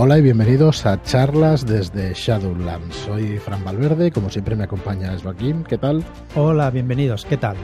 [0.00, 2.94] Hola y bienvenidos a charlas desde Shadowlands.
[2.94, 5.64] Soy Fran Valverde y como siempre me acompaña Joaquín.
[5.64, 6.04] ¿Qué tal?
[6.36, 7.24] Hola, bienvenidos.
[7.24, 7.56] ¿Qué tal?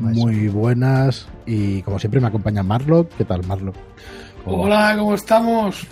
[0.00, 3.10] Muy buenas y como siempre me acompaña Marlock.
[3.18, 3.76] ¿Qué tal, Marlock?
[4.46, 5.86] Hola, ¿cómo estamos?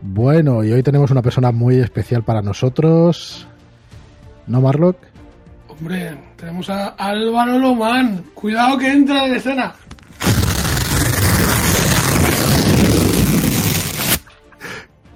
[0.00, 3.46] Bueno, y hoy tenemos una persona muy especial para nosotros.
[4.48, 4.96] ¿No, Marlock?
[5.68, 8.24] Hombre, tenemos a Álvaro Lomán.
[8.34, 9.72] Cuidado que entra en escena.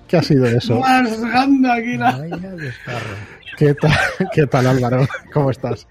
[0.08, 0.78] ¿Qué ha sido eso?
[0.80, 2.20] Más grande aquí la...
[3.56, 3.92] ¿Qué tal,
[4.32, 5.06] ¿Qué tal, Álvaro?
[5.32, 5.86] ¿Cómo estás?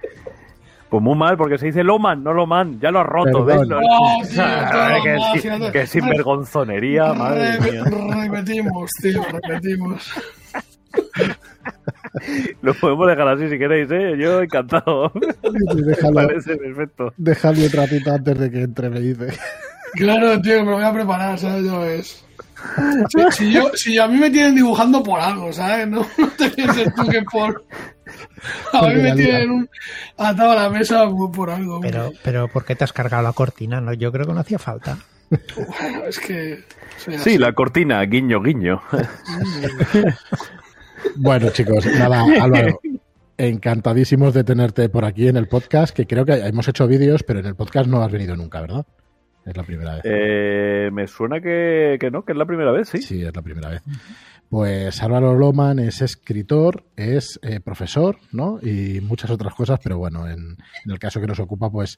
[0.90, 2.80] Pues muy mal, porque se dice Loman, no Loman.
[2.80, 3.44] Ya lo has roto.
[3.45, 3.62] ¿ves?
[3.68, 7.84] Lo- Oh, tío, Ah, que, mal, sinvergonzonería, madre Re- mía.
[8.21, 10.12] repetimos, tío, repetimos.
[12.62, 14.13] Lo podemos dejar así si queréis, ¿eh?
[14.20, 15.12] Yo encantado.
[15.16, 17.13] Me Déjalo, parece perfecto.
[17.18, 19.27] déjalo un ratito antes de que entre, me dice.
[19.93, 21.66] Claro, tío, me voy a preparar, ¿sabes?
[21.66, 22.23] Yo es.
[23.09, 25.88] Si, si yo, si a mí me tienen dibujando por algo, ¿sabes?
[25.88, 27.63] No, no te pienses tú que por.
[28.74, 29.70] A mí me tienen un,
[30.18, 31.76] atado a la mesa por, por algo.
[31.76, 31.91] hombre.
[31.91, 33.79] Pero, pero ¿por qué te has cargado la cortina?
[33.82, 34.98] No, yo creo que no hacía falta.
[35.55, 36.63] Bueno, es que.
[37.18, 38.82] Sí, la cortina, guiño, guiño.
[41.15, 42.80] Bueno, chicos, nada, Álvaro.
[43.37, 47.40] Encantadísimos de tenerte por aquí en el podcast, que creo que hemos hecho vídeos, pero
[47.40, 48.85] en el podcast no has venido nunca, ¿verdad?
[49.46, 50.02] Es la primera vez.
[50.05, 53.02] Eh, me suena que, que no, que es la primera vez, sí.
[53.02, 53.82] Sí, es la primera vez.
[54.49, 58.60] Pues Álvaro Loman es escritor, es eh, profesor, ¿no?
[58.62, 61.98] Y muchas otras cosas, pero bueno, en, en el caso que nos ocupa, pues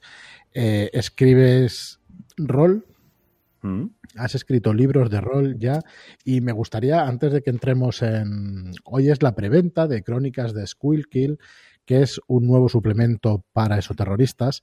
[0.54, 2.00] eh, escribes
[2.36, 2.84] rol,
[3.62, 3.86] Mm.
[4.16, 5.80] has escrito libros de rol ya,
[6.24, 8.70] y me gustaría, antes de que entremos en...
[8.84, 11.38] Hoy es la preventa de Crónicas de Squillkill,
[11.84, 14.62] que es un nuevo suplemento para esoterroristas,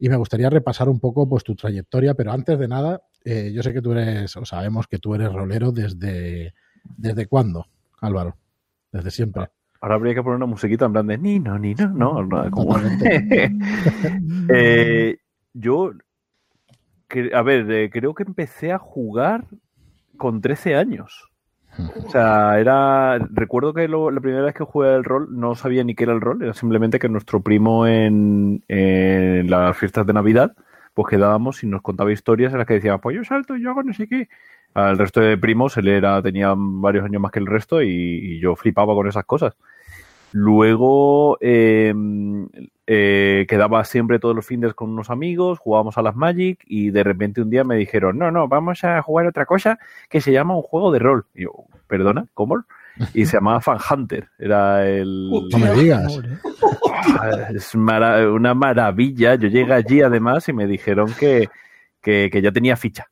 [0.00, 3.62] y me gustaría repasar un poco pues tu trayectoria, pero antes de nada, eh, yo
[3.62, 6.54] sé que tú eres, o sabemos que tú eres rolero desde...
[6.96, 7.66] ¿Desde cuándo,
[8.00, 8.36] Álvaro?
[8.90, 9.48] Desde siempre.
[9.82, 12.74] Ahora habría que poner una musiquita en plan de ni no, ni no, no, como...
[14.52, 15.18] Eh,
[15.52, 15.92] yo,
[17.08, 19.44] que- a ver, eh, creo que empecé a jugar
[20.16, 21.29] con 13 años.
[22.06, 23.18] O sea, era.
[23.30, 26.20] Recuerdo que la primera vez que jugué el rol no sabía ni qué era el
[26.20, 30.54] rol, era simplemente que nuestro primo en, las fiestas de Navidad,
[30.94, 33.82] pues quedábamos y nos contaba historias en las que decía, pues yo salto, yo hago
[33.82, 34.28] no sé qué.
[34.74, 38.40] Al resto de primos, él era, tenía varios años más que el resto y, y
[38.40, 39.56] yo flipaba con esas cosas.
[40.32, 41.94] Luego eh,
[42.86, 47.02] eh, quedaba siempre todos los fines con unos amigos, jugábamos a las Magic y de
[47.04, 50.56] repente un día me dijeron, no, no, vamos a jugar otra cosa que se llama
[50.56, 51.26] un juego de rol.
[51.34, 51.52] Y yo,
[51.86, 52.64] perdona, ¿cómo?
[53.14, 54.28] Y se llamaba Fan Hunter.
[54.38, 55.30] Era el...
[55.52, 56.20] No me digas.
[57.18, 59.34] Ah, Es mara- una maravilla.
[59.36, 61.48] Yo llegué allí además y me dijeron que,
[62.02, 63.06] que, que ya tenía ficha.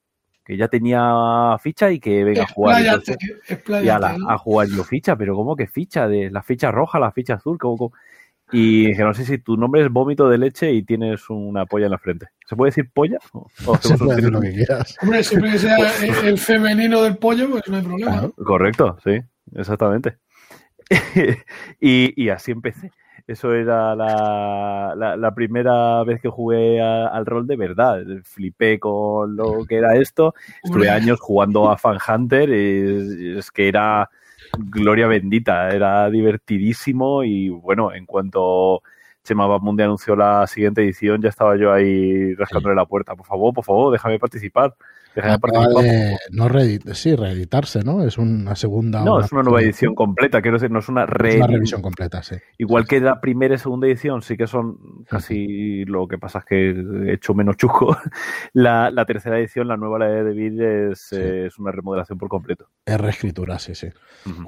[0.49, 2.83] Que ya tenía ficha y que venga a jugar.
[2.83, 3.19] Entonces,
[3.85, 4.31] y a, la- ¿no?
[4.31, 6.09] a jugar yo ficha, pero ¿cómo que ficha?
[6.09, 7.93] De la ficha roja, la ficha azul, ¿cómo, cómo?
[8.51, 11.85] Y dije, no sé si tu nombre es vómito de leche y tienes una polla
[11.85, 12.29] en la frente.
[12.47, 13.19] ¿Se puede decir polla?
[13.35, 14.97] ¿O- o Se puede decir lo que quieras.
[15.03, 18.13] Hombre, siempre que sea el, el femenino del pollo, pues no hay problema.
[18.13, 18.33] Claro.
[18.43, 19.21] Correcto, sí,
[19.55, 20.17] exactamente.
[21.81, 22.91] y, y así empecé.
[23.29, 28.03] Eso era la, la- la primera vez que jugué a- al rol de verdad.
[28.25, 30.35] Flipé con lo que era esto.
[30.65, 32.49] Estuve años jugando a Fan Hunter.
[32.49, 34.09] y es que era
[34.59, 35.69] gloria bendita.
[35.69, 37.23] Era divertidísimo.
[37.23, 38.83] Y bueno, en cuanto
[39.23, 43.15] Chema Mundi anunció la siguiente edición, ya estaba yo ahí rascándole la puerta.
[43.15, 44.75] Por favor, por favor, déjame participar.
[45.15, 48.05] De no reedit- sí, reeditarse, ¿no?
[48.05, 49.05] Es una segunda.
[49.05, 52.23] No, es una nueva edición completa, quiero decir, no es una Es una revisión completa,
[52.23, 52.37] sí.
[52.59, 56.45] Igual que la primera y segunda edición sí que son casi lo que pasa es
[56.45, 57.97] que he hecho menos chusco.
[58.53, 60.61] La, la tercera edición, la nueva, la de David,
[60.93, 62.67] es, eh, una remodelación por completo.
[62.85, 63.89] Es reescritura, sí, sí.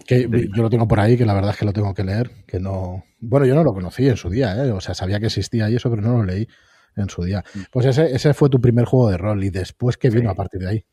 [0.07, 2.31] Que yo lo tengo por ahí, que la verdad es que lo tengo que leer,
[2.47, 3.05] que no...
[3.21, 4.71] Bueno, yo no lo conocí en su día, ¿eh?
[4.73, 6.47] O sea, sabía que existía y eso, pero no lo leí
[6.97, 7.45] en su día.
[7.55, 7.59] Mm.
[7.73, 10.27] Pues ese, ese fue tu primer juego de rol y después que vino Sí.
[10.29, 10.85] a partir de ahí.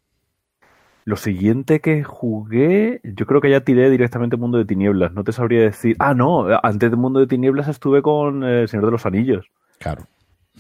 [1.06, 5.14] Lo siguiente que jugué, yo creo que ya tiré directamente Mundo de Tinieblas.
[5.14, 5.96] No te sabría decir.
[6.00, 9.50] Ah, no, antes de Mundo de Tinieblas estuve con eh, El Señor de los Anillos.
[9.80, 10.04] Claro.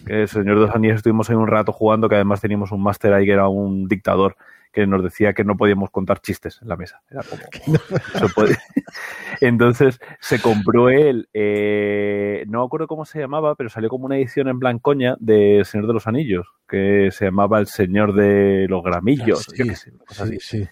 [0.05, 3.11] El Señor de los Anillos estuvimos ahí un rato jugando, que además teníamos un máster
[3.13, 4.37] ahí que era un dictador,
[4.71, 7.01] que nos decía que no podíamos contar chistes en la mesa.
[7.09, 7.41] Era como.
[9.41, 14.17] Entonces se compró él, eh, no me acuerdo cómo se llamaba, pero salió como una
[14.17, 18.67] edición en blancoña de El Señor de los Anillos, que se llamaba El Señor de
[18.69, 19.47] los Gramillos.
[19.53, 20.67] Sí, sé, Sí, sí.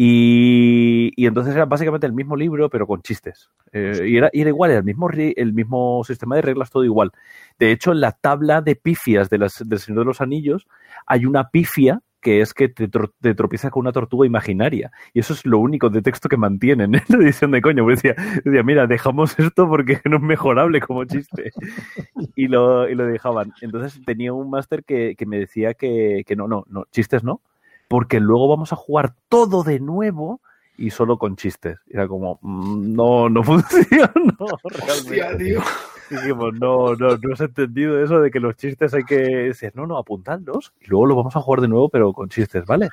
[0.00, 3.50] Y, y entonces era básicamente el mismo libro, pero con chistes.
[3.72, 6.84] Eh, y, era, y era igual, era el mismo, el mismo sistema de reglas, todo
[6.84, 7.10] igual.
[7.58, 10.68] De hecho, en la tabla de pifias de las, del Señor de los Anillos
[11.04, 14.90] hay una pifia que es que te, tro- te tropiezas con una tortuga imaginaria.
[15.14, 17.84] Y eso es lo único de texto que mantienen en la edición de coño.
[17.84, 21.52] Pues decía, decía, mira, dejamos esto porque no es mejorable como chiste.
[22.34, 23.52] Y lo, y lo dejaban.
[23.60, 27.40] Entonces tenía un máster que, que me decía que, que no, no, no, chistes no,
[27.88, 30.40] porque luego vamos a jugar todo de nuevo
[30.76, 31.78] y solo con chistes.
[31.88, 34.12] Era como, mm, no, no funciona.
[34.38, 35.58] Hostia, realmente.
[36.08, 36.18] Tío.
[36.22, 39.86] Dijimos, no, no, no has entendido eso de que los chistes hay que decir, no,
[39.86, 42.88] no, apuntadlos y luego lo vamos a jugar de nuevo, pero con chistes, ¿vale?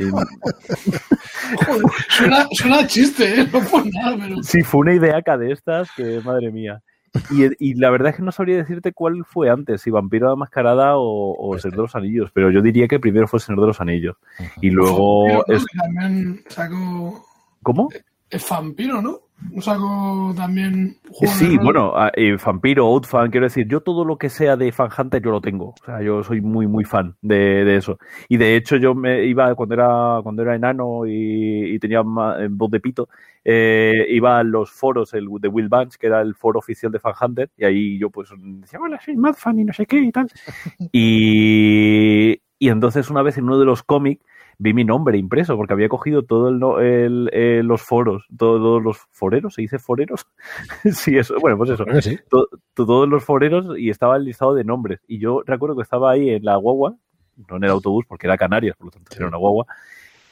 [0.00, 0.04] Y,
[1.64, 3.48] Joder, suena, suena chiste, ¿eh?
[3.52, 4.42] No por nada, pero.
[4.42, 6.82] sí, fue una ideaca de estas que, madre mía.
[7.30, 10.34] Y, y la verdad es que no sabría decirte cuál fue antes, si Vampiro la
[10.36, 13.66] Mascarada o, o Señor de los Anillos, pero yo diría que primero fue Señor de
[13.68, 14.16] los Anillos.
[14.60, 15.26] Y luego...
[15.28, 15.54] Vampiro, ¿no?
[15.54, 17.24] es- Que también sacó.
[17.62, 17.88] ¿Cómo?
[18.30, 19.20] Es vampiro, ¿no?
[19.50, 20.96] No sacó también.
[21.26, 24.88] Sí, bueno, a- eh, Vampiro, Outfan, quiero decir, yo todo lo que sea de Fan
[24.96, 25.74] Hunter yo lo tengo.
[25.80, 27.98] O sea, yo soy muy, muy fan de, de eso.
[28.28, 32.00] Y de hecho yo me iba cuando era, cuando era enano y, y tenía
[32.38, 33.08] eh, voz de pito,
[33.44, 36.98] eh, iba a los foros el, de Will Bunch, que era el foro oficial de
[37.00, 39.98] Fan Hunter, y ahí yo pues decía, hola, soy Mad Fan y no sé qué
[39.98, 40.28] y tal.
[40.92, 44.24] Y, y entonces una vez en uno de los cómics
[44.58, 46.52] vi mi nombre impreso, porque había cogido todos
[46.82, 50.26] eh, los foros, todos los foreros, ¿se dice foreros?
[50.92, 52.18] sí, eso, bueno, pues eso, sí.
[52.28, 55.00] to- to- todos los foreros y estaba el listado de nombres.
[55.06, 56.96] Y yo recuerdo que estaba ahí en la guagua,
[57.48, 59.66] no en el autobús porque era Canarias, por lo tanto era una guagua.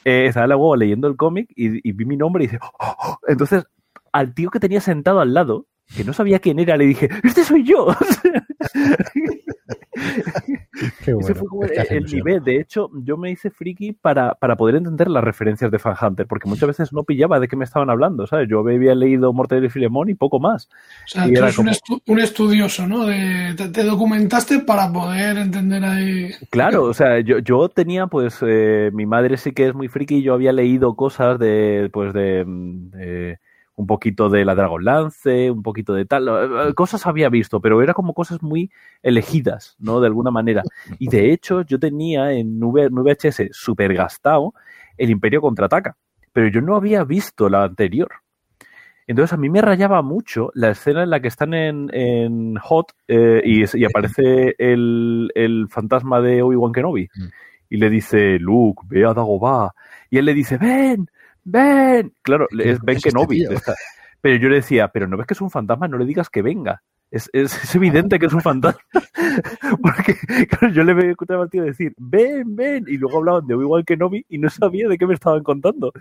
[0.05, 2.59] eh, estaba en la guagua leyendo el cómic y, y vi mi nombre y dice,
[2.79, 3.17] "Oh, oh".
[3.27, 3.65] entonces
[4.11, 5.65] al tío que tenía sentado al lado,
[5.95, 7.87] que no sabía quién era, le dije, este soy yo.
[11.03, 11.35] Qué Ese bueno.
[11.35, 12.43] fue como es que el, nivel.
[12.43, 16.25] De hecho, yo me hice friki para, para poder entender las referencias de Fan Hunter,
[16.27, 18.47] porque muchas veces no pillaba de qué me estaban hablando, ¿sabes?
[18.49, 20.69] Yo había leído Mortadelo y Filemón y poco más.
[21.05, 23.05] O sea, Y tú eres un, estu- un estudioso, ¿no?
[23.05, 26.31] De, te, te documentaste para poder entender ahí.
[26.49, 30.15] Claro, o sea, yo, yo tenía, pues, eh, mi madre sí que es muy friki
[30.17, 33.39] y yo había leído cosas de, pues, de, mm, de
[33.75, 37.93] un poquito de la Dragonlance, un poquito de tal, eh, cosas había visto, pero era
[37.93, 38.71] como cosas muy
[39.01, 39.99] elegidas, ¿no?
[39.99, 40.63] De alguna manera.
[40.99, 44.53] Y de hecho, yo tenía en VHS super gastado
[44.97, 45.97] el Imperio Contraataca,
[46.31, 48.11] pero yo no había visto la anterior.
[49.05, 52.93] Entonces a mí me rayaba mucho la escena en la que están en, en Hot
[53.07, 57.25] eh, y, y aparece el, el fantasma de Obi-Wan Kenobi Mm.
[57.69, 59.73] y le dice, Luke, ve a Dagobah.
[60.09, 61.09] Y él le dice, ven,
[61.43, 62.13] ven.
[62.21, 63.45] Claro, es Ben es este Kenobi.
[64.21, 66.41] Pero yo le decía, pero no ves que es un fantasma, no le digas que
[66.41, 66.81] venga.
[67.11, 68.81] Es, es, es evidente que es un fantasma.
[69.81, 70.15] Porque
[70.47, 72.85] claro, yo le veía escuchar al tío decir, ven, ven.
[72.87, 75.91] Y luego hablaban de Obi-Wan Kenobi y no sabía de qué me estaban contando.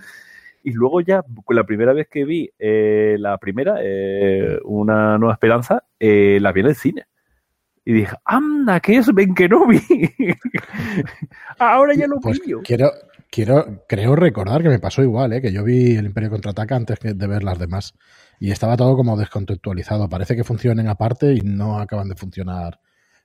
[0.65, 5.35] Y luego ya, con la primera vez que vi eh, la primera, eh, Una Nueva
[5.35, 7.05] Esperanza, eh, la vi en el cine.
[7.85, 9.81] Y dije, anda, ¿qué es Ben Kenobi?
[11.59, 12.61] Ahora ya lo Pues pillo.
[12.63, 12.91] quiero,
[13.33, 15.43] quiero, creo recordar que me pasó igual, ¿eh?
[15.43, 17.95] que yo vi el Imperio Contraataca antes que- de ver las demás.
[18.39, 20.09] Y estaba todo como descontextualizado.
[20.09, 22.79] Parece que funcionen aparte y no acaban de funcionar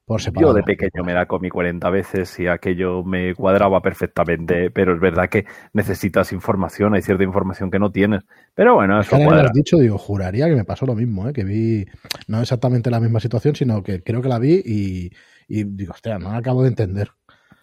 [0.06, 0.54] por separado.
[0.54, 5.02] Yo de pequeño me la comí 40 veces y aquello me cuadraba perfectamente, pero es
[5.02, 8.24] verdad que necesitas información, hay cierta información que no tienes.
[8.56, 9.50] Pero bueno, eso que lo cuadra.
[9.50, 11.34] has dicho, digo, juraría que me pasó lo mismo, ¿eh?
[11.34, 11.86] que vi
[12.28, 15.12] no exactamente la misma situación, sino que creo que la vi y,
[15.48, 17.10] y digo, hostia, no la acabo de entender.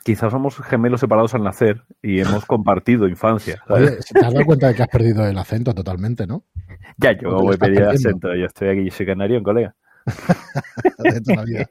[0.05, 3.63] Quizás somos gemelos separados al nacer y hemos compartido infancia.
[3.67, 3.91] ¿sabes?
[3.91, 6.45] Oye, ¿te has dado cuenta de que has perdido el acento totalmente, no?
[6.99, 7.91] ya, yo voy a pedir perdiendo.
[7.91, 9.75] acento, yo estoy aquí, yo soy canario, colega.
[10.99, 11.71] De toda la vida.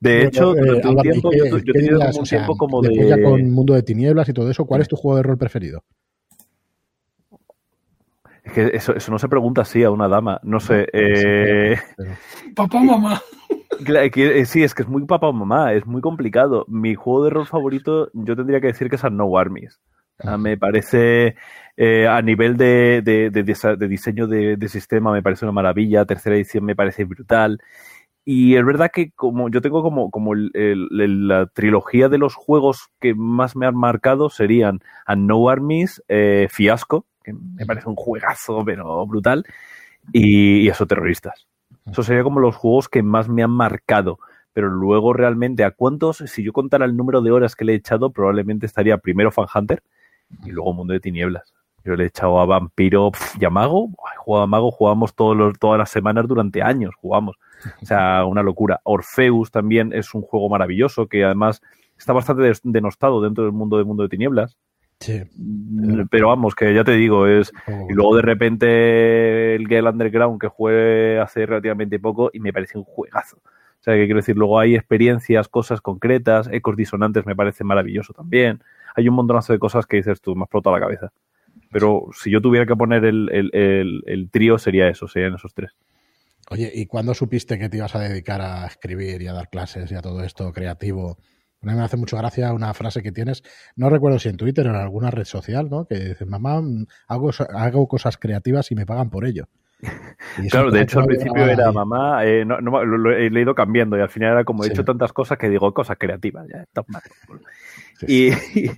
[0.00, 2.82] De hecho, eh, un Álvaro, ¿y tiempo, yo, he tenido un O sea, tiempo como
[2.82, 3.22] ya de...
[3.22, 5.84] con Mundo de Tinieblas y todo eso, ¿cuál es tu juego de rol preferido?
[8.54, 10.86] Que eso, eso no se pregunta así a una dama, no sé.
[10.92, 11.76] eh,
[12.54, 13.20] Papá, mamá.
[13.84, 16.64] Claro, que, eh, sí, es que es muy papá o mamá, es muy complicado.
[16.68, 19.80] Mi juego de rol favorito, yo tendría que decir que es No Armies.
[20.20, 21.34] O sea, me parece,
[21.76, 26.04] eh, a nivel de, de- de diseño de, de sistema, me parece una maravilla.
[26.04, 27.60] Tercera edición me parece brutal.
[28.24, 30.48] Y es verdad que como yo tengo como, como el-
[31.28, 36.48] la trilogía de los juegos que más me han marcado serían a No Armies, eh,
[36.50, 39.44] Fiasco, que me parece un juegazo, pero brutal,
[40.12, 41.46] y, y eso, Terroristas.
[41.86, 44.18] Eso sería como los juegos que más me han marcado.
[44.52, 46.18] Pero luego realmente, ¿a cuántos?
[46.18, 49.46] Si yo contara el número de horas que le he echado, probablemente estaría primero Fan
[49.54, 49.82] Hunter
[50.44, 51.54] y luego Mundo de Tinieblas.
[51.84, 53.90] Yo le he echado a Vampiro pf, y a Mago.
[54.10, 57.36] Ay, jugaba a Mago, jugábamos todos los, todas las semanas durante años, jugamos.
[57.82, 58.80] O sea, una locura.
[58.84, 61.60] Orpheus también es un juego maravilloso que además
[61.98, 64.56] está bastante denostado dentro del mundo de Mundo de Tinieblas.
[65.00, 65.22] Sí.
[65.36, 67.52] Mm, Pero vamos, que ya te digo, es
[67.90, 72.78] y luego de repente el Gale Underground que jugué hace relativamente poco y me parece
[72.78, 73.36] un juegazo.
[73.36, 78.14] O sea, que quiero decir, luego hay experiencias, cosas concretas, ecos disonantes me parece maravilloso
[78.14, 78.62] también.
[78.96, 81.12] hay un montonazo de cosas que dices tú, me ha explotado la cabeza.
[81.74, 85.52] Pero si yo tuviera que poner el, el, el, el trío, sería eso, serían esos
[85.52, 85.72] tres.
[86.50, 89.90] Oye, ¿y cuándo supiste que te ibas a dedicar a escribir y a dar clases
[89.90, 91.18] y a todo esto creativo?
[91.62, 93.42] A mí me hace mucho gracia una frase que tienes,
[93.74, 95.84] no recuerdo si en Twitter o en alguna red social, ¿no?
[95.86, 96.62] Que dices, mamá,
[97.08, 99.48] hago, hago cosas creativas y me pagan por ello.
[100.50, 104.00] Claro, de hecho al principio era mamá, eh, no, no, lo, he ido cambiando y
[104.00, 106.46] al final era como he hecho tantas cosas que digo cosas creativas.
[106.48, 106.64] Ya,
[107.98, 108.70] sí, y, y,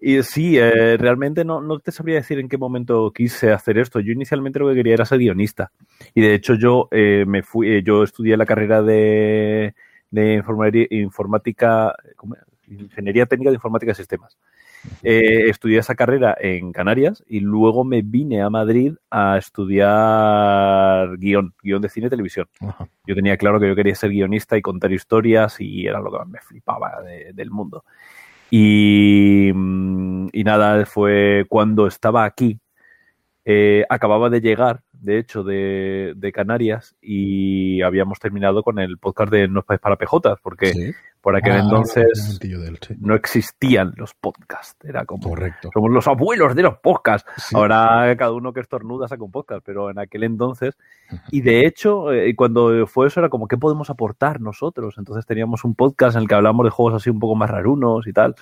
[0.00, 4.00] y, sí, eh, realmente no, no te sabría decir en qué momento quise hacer esto.
[4.00, 5.72] Yo inicialmente lo que quería era ser guionista
[6.14, 9.74] y de hecho yo eh, me fui, eh, yo estudié la carrera de,
[10.10, 10.42] de
[10.90, 12.36] informática, ¿cómo?
[12.68, 14.36] ingeniería técnica de informática y sistemas.
[15.02, 21.54] Eh, estudié esa carrera en Canarias y luego me vine a Madrid a estudiar guion,
[21.62, 22.48] guion de cine y televisión.
[22.60, 22.88] Ajá.
[23.06, 26.18] Yo tenía claro que yo quería ser guionista y contar historias y era lo que
[26.18, 27.84] más me flipaba de, del mundo.
[28.50, 32.60] Y, y, nada, fue cuando estaba aquí,
[33.44, 39.48] eh, acababa de llegar, de hecho, de, Canarias y habíamos terminado con el podcast de
[39.48, 40.94] No es País para PJ, porque.
[41.26, 42.94] Por aquel ah, entonces él, sí.
[43.00, 44.76] no existían los podcasts.
[44.84, 45.70] Era como, Correcto.
[45.74, 47.28] somos los abuelos de los podcasts.
[47.36, 47.56] Sí.
[47.56, 50.78] Ahora cada uno que estornuda saca un podcast, pero en aquel entonces,
[51.32, 54.94] y de hecho, eh, cuando fue eso era como, ¿qué podemos aportar nosotros?
[54.98, 58.06] Entonces teníamos un podcast en el que hablamos de juegos así un poco más rarunos
[58.06, 58.36] y tal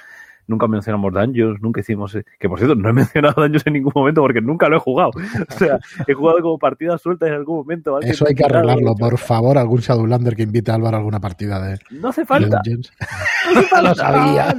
[0.46, 3.92] nunca mencionamos Dungeons, nunca hicimos, eh, que por cierto, no he mencionado Dungeons en ningún
[3.94, 5.12] momento porque nunca lo he jugado.
[5.54, 8.00] O sea, he jugado como partidas sueltas en algún momento.
[8.00, 11.60] Eso hay que arreglarlo, por favor, algún Shadowlander que invite a Álvaro a alguna partida
[11.60, 12.60] de No hace falta.
[12.64, 12.74] De
[13.54, 13.88] no hace falta.
[13.88, 14.56] lo sabía.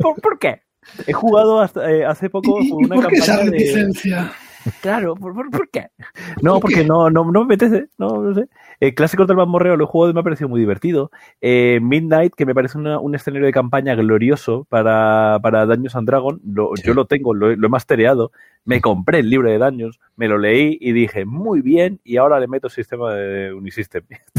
[0.00, 0.62] ¿Por, ¿Por, qué?
[1.06, 4.22] He jugado hasta, eh, hace poco ¿Y, una ¿y por qué esa reticencia?
[4.22, 4.45] de...
[4.80, 5.88] Claro, ¿por, por, por qué?
[6.42, 8.48] No, porque no, no, no me apetece, no, no sé.
[8.80, 11.10] Eh, Clásicos del Mamorreo lo he jugado y me ha parecido muy divertido.
[11.40, 16.06] Eh, Midnight, que me parece una, un escenario de campaña glorioso para, para Dungeons and
[16.06, 16.82] Dragons, lo, sí.
[16.84, 18.32] yo lo tengo, lo, lo, he mastereado,
[18.66, 22.38] me compré el libro de Dungeons, me lo leí y dije, muy bien, y ahora
[22.38, 24.02] le meto sistema de Unisystem.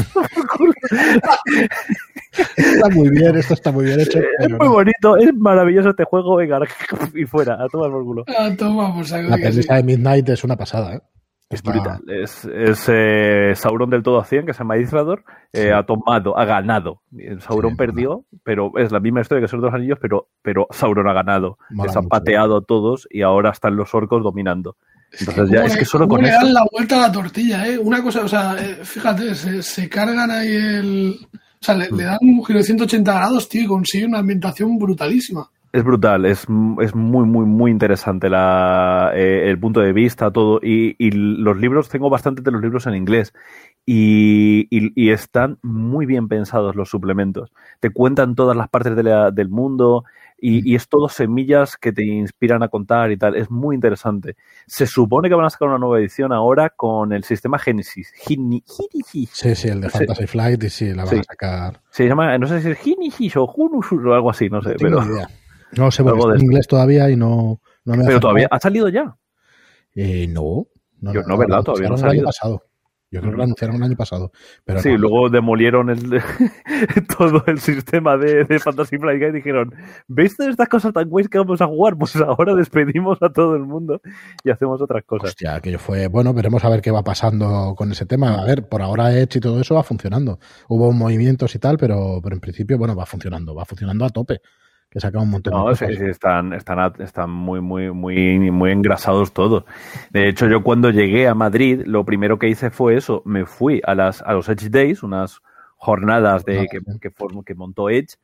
[2.56, 4.20] está muy bien, esto está muy bien hecho.
[4.38, 4.72] Es muy no.
[4.72, 6.60] bonito, es maravilloso este juego, venga,
[7.14, 8.24] y fuera, a tomar por culo.
[8.38, 9.28] A tomar por saco.
[9.28, 11.00] La premisa de Midnight es una pasada, ¿eh?
[11.50, 12.02] Es brutal.
[12.08, 15.68] Es, es eh, Sauron del todo a 100, que se llama Isrador, eh, sí.
[15.68, 17.00] ha tomado, ha ganado.
[17.40, 21.08] Sauron sí, perdió, pero es la misma historia que son dos anillos, pero, pero Sauron
[21.08, 21.58] ha ganado.
[21.70, 24.76] Les han pateado a todos y ahora están los orcos dominando.
[25.18, 27.78] Entonces ya le, es que solo con le dan la vuelta a la tortilla, ¿eh?
[27.78, 31.18] Una cosa, o sea, eh, fíjate, se, se, cargan ahí el...
[31.32, 31.96] O sea, le, mm.
[31.96, 35.50] le, dan un giro de 180 grados, tío, y consiguen una ambientación brutalísima.
[35.70, 36.46] Es brutal, es,
[36.80, 40.60] es muy, muy, muy interesante la, eh, el punto de vista, todo.
[40.62, 43.34] Y, y, los libros, tengo bastantes de los libros en inglés.
[43.84, 47.52] Y, y, y, están muy bien pensados los suplementos.
[47.80, 50.04] Te cuentan todas las partes de la, del mundo
[50.40, 53.34] y, es todo semillas que te inspiran a contar y tal.
[53.36, 54.36] Es muy interesante.
[54.66, 58.12] Se supone que van a sacar una nueva edición ahora con el sistema Genesis.
[58.16, 60.26] Gini, sí, sí, el de Fantasy sí.
[60.28, 61.20] Flight y sí, la van sí.
[61.20, 61.80] a sacar.
[61.90, 64.70] Se llama, no sé si es Genesis o Hunus o algo así, no sé.
[64.70, 65.04] No pero...
[65.04, 65.28] Idea.
[65.76, 69.16] No sé, en inglés todavía y no, no me Pero todavía, ¿ha salido ya?
[69.94, 70.66] Eh, no.
[71.00, 71.62] No, Yo, no, no, ¿verdad?
[71.62, 72.12] Todavía no ha salido.
[72.12, 72.62] El año pasado.
[73.10, 74.32] Yo creo que lo anunciaron el año pasado.
[74.64, 74.98] Pero sí, no.
[74.98, 75.98] luego demolieron el,
[77.18, 79.74] todo el sistema de, de Fantasy Flight y dijeron,
[80.08, 81.96] ¿veis todas estas cosas tan guays que vamos a jugar?
[81.96, 84.02] Pues ahora despedimos a todo el mundo
[84.44, 85.30] y hacemos otras cosas.
[85.30, 88.42] Hostia, aquello fue, bueno, veremos a ver qué va pasando con ese tema.
[88.42, 90.38] A ver, por ahora Edge y todo eso va funcionando.
[90.68, 94.42] Hubo movimientos y tal, pero, pero en principio, bueno, va funcionando, va funcionando a tope
[94.90, 95.88] que saca un montón no, de cosas.
[95.90, 99.64] Sí, sí, están, están, están muy, muy, muy, muy engrasados todos.
[100.10, 103.22] De hecho, yo cuando llegué a Madrid, lo primero que hice fue eso.
[103.24, 105.40] Me fui a las, a los Edge Days, unas
[105.76, 107.12] jornadas de, que, que,
[107.44, 108.16] que montó Edge,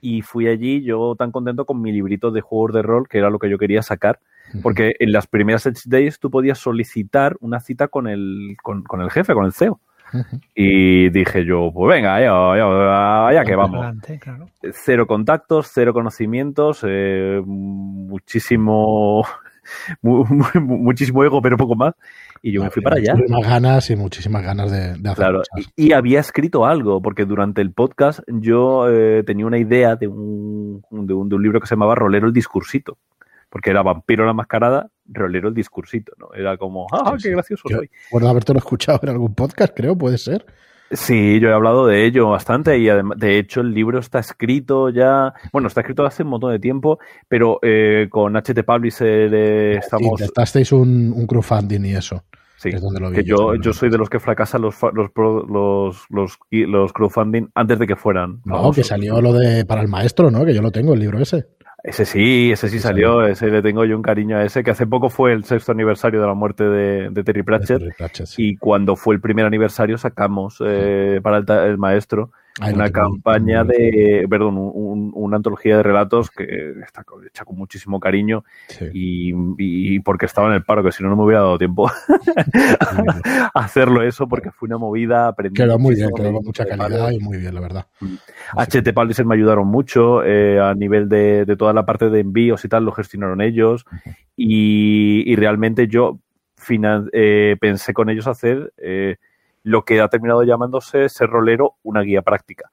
[0.00, 3.30] y fui allí yo tan contento con mi librito de juegos de rol, que era
[3.30, 4.20] lo que yo quería sacar.
[4.62, 9.00] Porque en las primeras Edge Days tú podías solicitar una cita con el, con, con
[9.00, 9.80] el jefe, con el CEO.
[10.54, 13.80] Y dije yo, pues venga, ya, ya, ya que vamos.
[13.80, 14.48] Adelante, claro.
[14.72, 19.24] Cero contactos, cero conocimientos, eh, muchísimo,
[20.02, 21.94] muchísimo ego, pero poco más.
[22.42, 23.14] Y yo me fui para allá.
[23.14, 27.24] Muchísimas ganas y muchísimas ganas de, de hacer claro, y, y, había escrito algo, porque
[27.24, 31.60] durante el podcast yo eh, tenía una idea de un, de un, de un libro
[31.60, 32.98] que se llamaba Rolero el Discursito
[33.56, 36.28] porque era vampiro la mascarada, rolero el discursito, ¿no?
[36.34, 37.90] Era como, ¡ah, sí, qué gracioso yo, soy!
[38.12, 40.44] Bueno, habértelo escuchado en algún podcast, creo, puede ser.
[40.90, 44.90] Sí, yo he hablado de ello bastante y además, de hecho el libro está escrito
[44.90, 46.98] ya, bueno, está escrito hace un montón de tiempo,
[47.28, 50.20] pero eh, con HT Publisher eh, estamos...
[50.20, 52.24] Sí, un, un crowdfunding y eso.
[52.58, 55.10] Sí, es donde lo vi, que yo, yo soy de los que fracasan los, los,
[55.48, 58.42] los, los, los crowdfunding antes de que fueran.
[58.44, 58.76] No, famosos.
[58.76, 60.44] que salió lo de para el maestro, ¿no?
[60.44, 61.46] Que yo lo tengo, el libro ese.
[61.82, 64.86] Ese sí, ese sí salió, ese le tengo yo un cariño a ese, que hace
[64.86, 68.48] poco fue el sexto aniversario de la muerte de, de Terry Pratchett, Terry Pratchett, sí.
[68.48, 72.32] y cuando fue el primer aniversario sacamos eh, para el, el maestro
[72.72, 78.00] Una campaña de, perdón, un- un- una antología de relatos que está hecha con muchísimo
[78.00, 78.86] cariño Sí.
[78.94, 81.90] y, y porque estaba en el paro, que si no, no me hubiera dado tiempo
[83.54, 87.10] a hacerlo eso, porque fue una movida, aprendí Quedó muy bien, quedó con mucha calidad
[87.10, 87.86] y muy bien, la verdad.
[88.56, 92.64] HT Publisher me ayudaron mucho eh, a nivel de, de toda la parte de envíos
[92.64, 93.84] y tal, lo gestionaron ellos
[94.36, 96.20] y, y realmente yo
[96.56, 99.16] finan- eh, pensé con ellos hacer eh,
[99.66, 102.70] lo que ha terminado llamándose Ser Rolero, una guía práctica.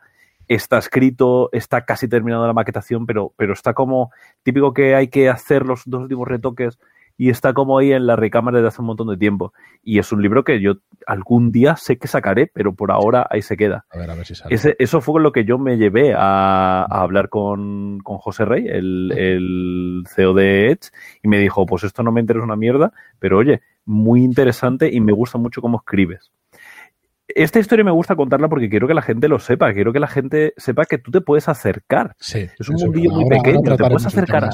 [0.48, 4.12] Está escrito, está casi terminado la maquetación, pero, pero está como
[4.44, 6.78] típico que hay que hacer los dos últimos retoques
[7.18, 9.54] y está como ahí en la recámara desde hace un montón de tiempo.
[9.82, 10.74] Y es un libro que yo
[11.08, 13.86] algún día sé que sacaré, pero por ahora ahí se queda.
[13.90, 14.54] A ver, a ver si sale.
[14.54, 18.68] Ese- eso fue lo que yo me llevé a, a hablar con, con José Rey,
[18.68, 20.92] el, el CEO de Edge,
[21.24, 25.00] y me dijo, pues esto no me interesa una mierda, pero oye, muy interesante y
[25.00, 26.32] me gusta mucho cómo escribes.
[27.36, 30.08] Esta historia me gusta contarla porque quiero que la gente lo sepa, quiero que la
[30.08, 32.16] gente sepa que tú te puedes acercar.
[32.20, 34.50] Sí, es un mundillo muy Ahora- ahora pequeño, te puedes acercar a-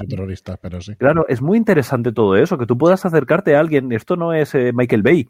[0.62, 0.96] pero sí.
[0.96, 3.92] Claro, es muy interesante todo eso, que tú puedas acercarte a alguien.
[3.92, 5.28] Esto no es eh, Michael Bay.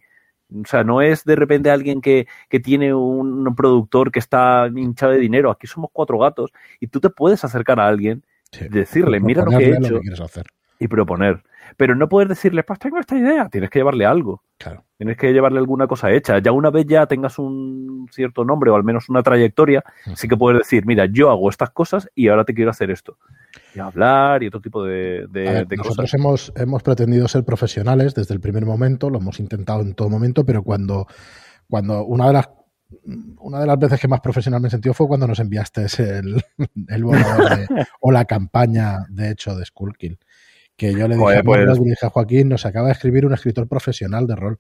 [0.54, 5.12] O sea, no es de repente alguien que, que tiene un productor que está hinchado
[5.12, 5.52] de dinero.
[5.52, 8.68] Aquí somos cuatro gatos y tú te puedes acercar a alguien, sí.
[8.70, 10.46] decirle, mira lo que he hecho que quieres hacer.
[10.80, 11.44] y proponer.
[11.78, 13.50] Pero no puedes decirle, pues tengo esta idea.
[13.50, 14.44] Tienes que llevarle algo.
[14.58, 14.84] Claro.
[14.98, 16.40] Tienes que llevarle alguna cosa hecha.
[16.40, 19.84] Ya una vez ya tengas un cierto nombre o al menos una trayectoria,
[20.16, 23.18] sí que puedes decir, mira, yo hago estas cosas y ahora te quiero hacer esto.
[23.74, 26.14] Y hablar y otro tipo de, de- ver, de nosotros cosas.
[26.16, 30.46] hemos, hemos pretendido ser profesionales desde el primer momento, lo hemos intentado en todo momento,
[30.46, 31.08] pero cuando,
[31.70, 32.50] cuando una de las
[33.38, 35.86] una de las veces que más profesional me he sentido fue cuando nos enviaste
[36.18, 36.44] el,
[36.88, 40.18] el borrador de- o la campaña, de hecho, de Skullkill.
[40.80, 42.94] Que yo le dije, Joder, a Manuel, pues- le dije a Joaquín, nos acaba de
[42.94, 44.58] escribir un escritor profesional de rol.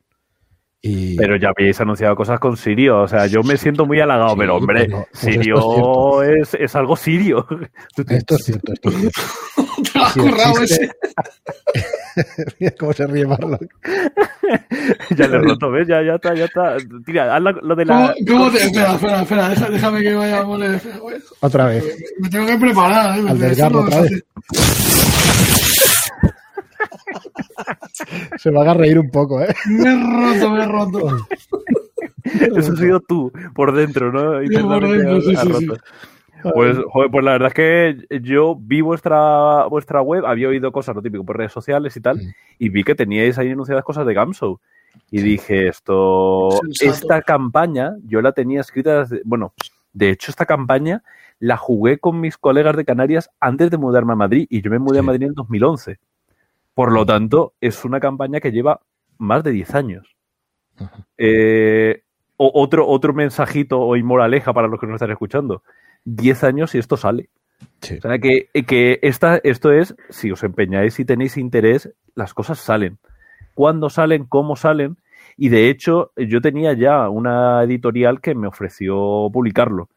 [0.81, 3.01] Y, Pero ya habéis anunciado cosas con Sirio.
[3.01, 6.75] O sea, yo me siento muy halagado, Sí, pero hombre, pero, pues Sirio es, es
[6.75, 7.45] algo sirio.
[8.09, 9.21] esto es cierto, esto es cierto.
[9.93, 10.91] Te lo has Si currado existe-
[11.73, 11.85] ese.
[12.59, 13.61] Mira cómo se ríe Marlock.
[15.17, 15.87] ya le he roto, ¿ves?
[15.87, 16.75] Ya, ya está, ya está.
[17.05, 18.15] Tira, haz lo de ¿Cómo, la.
[18.27, 18.57] cómo te.?
[18.65, 20.63] Espera, espera, espera, deja- déjame que vaya a voy-
[21.41, 21.97] Otra vez.
[22.19, 23.21] Me tengo que preparar, ¿eh?
[23.21, 24.23] Me- otra vez.
[28.37, 29.53] Se va a reír un poco, ¿eh?
[29.67, 31.17] Me he roto, me he roto.
[32.23, 34.39] Eso ha sido tú por dentro, ¿no?
[34.67, 35.67] Por dentro, sí, has sí.
[36.53, 40.95] Pues, joder, pues la verdad es que yo vi vuestra, vuestra web, había oído cosas,
[40.95, 42.19] lo típico, por redes sociales y tal,
[42.57, 44.61] y vi que teníais ahí enunciadas cosas de Gamso.
[45.11, 46.91] Y dije, esto, Sensato.
[46.91, 49.53] esta campaña, yo la tenía escrita desde, bueno,
[49.93, 51.03] de hecho esta campaña
[51.39, 54.79] la jugué con mis colegas de Canarias antes de mudarme a Madrid, y yo me
[54.79, 55.03] mudé a.
[55.03, 55.99] Madrid en 2011.
[56.79, 58.79] Por lo tanto, es una campaña que lleva
[59.17, 60.15] más de 10 años.
[61.17, 62.03] Eh,
[62.37, 65.61] otro, otro mensajito o moraleja para los que nos están escuchando.
[66.05, 67.31] 10 años y esto sale.
[67.81, 67.97] Sí.
[67.97, 72.59] O sea que, que esta, esto es, si os empeñáis y tenéis interés, las cosas
[72.59, 72.97] salen.
[73.55, 74.23] ¿Cuándo salen?
[74.23, 74.99] ¿Cómo salen?
[75.35, 79.89] Y de hecho, yo tenía ya una editorial que me ofreció publicarlo.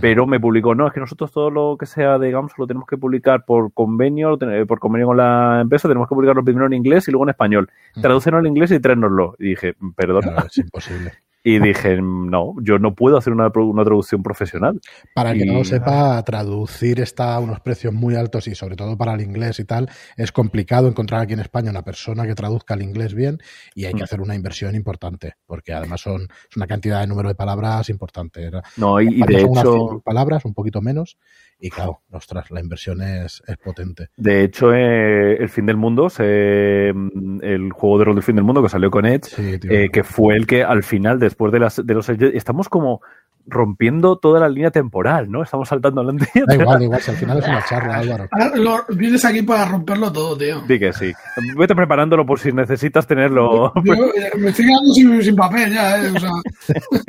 [0.00, 2.86] Pero me publicó, no, es que nosotros todo lo que sea de Gamso lo tenemos
[2.86, 6.74] que publicar por convenio, ten- por convenio con la empresa, tenemos que publicarlo primero en
[6.74, 7.70] inglés y luego en español.
[8.02, 9.34] Tradúcenos al inglés y tráenoslo.
[9.38, 10.22] Y dije, perdón.
[10.22, 11.12] Claro, es imposible.
[11.54, 14.80] Y dije, no, yo no puedo hacer una, una traducción profesional.
[15.14, 18.76] Para el que no lo sepa, traducir está a unos precios muy altos y sobre
[18.76, 22.34] todo para el inglés y tal, es complicado encontrar aquí en España una persona que
[22.34, 23.38] traduzca el inglés bien
[23.74, 24.04] y hay que Mm.
[24.04, 28.50] hacer una inversión importante, porque además son es una cantidad de número de palabras importante.
[28.76, 31.16] No, y, y de son unas hecho, 100.000 palabras, un poquito menos,
[31.58, 34.08] y claro, ostras, la inversión es, es potente.
[34.16, 38.44] de hecho, eh, el fin del mundo, se- el juego de rol del fin del
[38.44, 41.60] mundo que salió con Edge, Sí, eh, que fue el que al final, después de,
[41.60, 43.00] las, de los estamos como
[43.46, 45.42] rompiendo toda la línea temporal, ¿no?
[45.44, 48.28] Estamos saltando la línea Da igual, da igual, si al final es una charla, Álvaro.
[48.32, 50.60] Ahora lo- vienes aquí para romperlo todo, tío.
[50.62, 51.12] Di que sí.
[51.56, 53.72] Vete preparándolo por si necesitas tenerlo.
[53.84, 53.94] Yo,
[54.38, 56.10] me estoy quedando sin, sin papel ya, ¿eh?
[56.14, 56.30] O sea,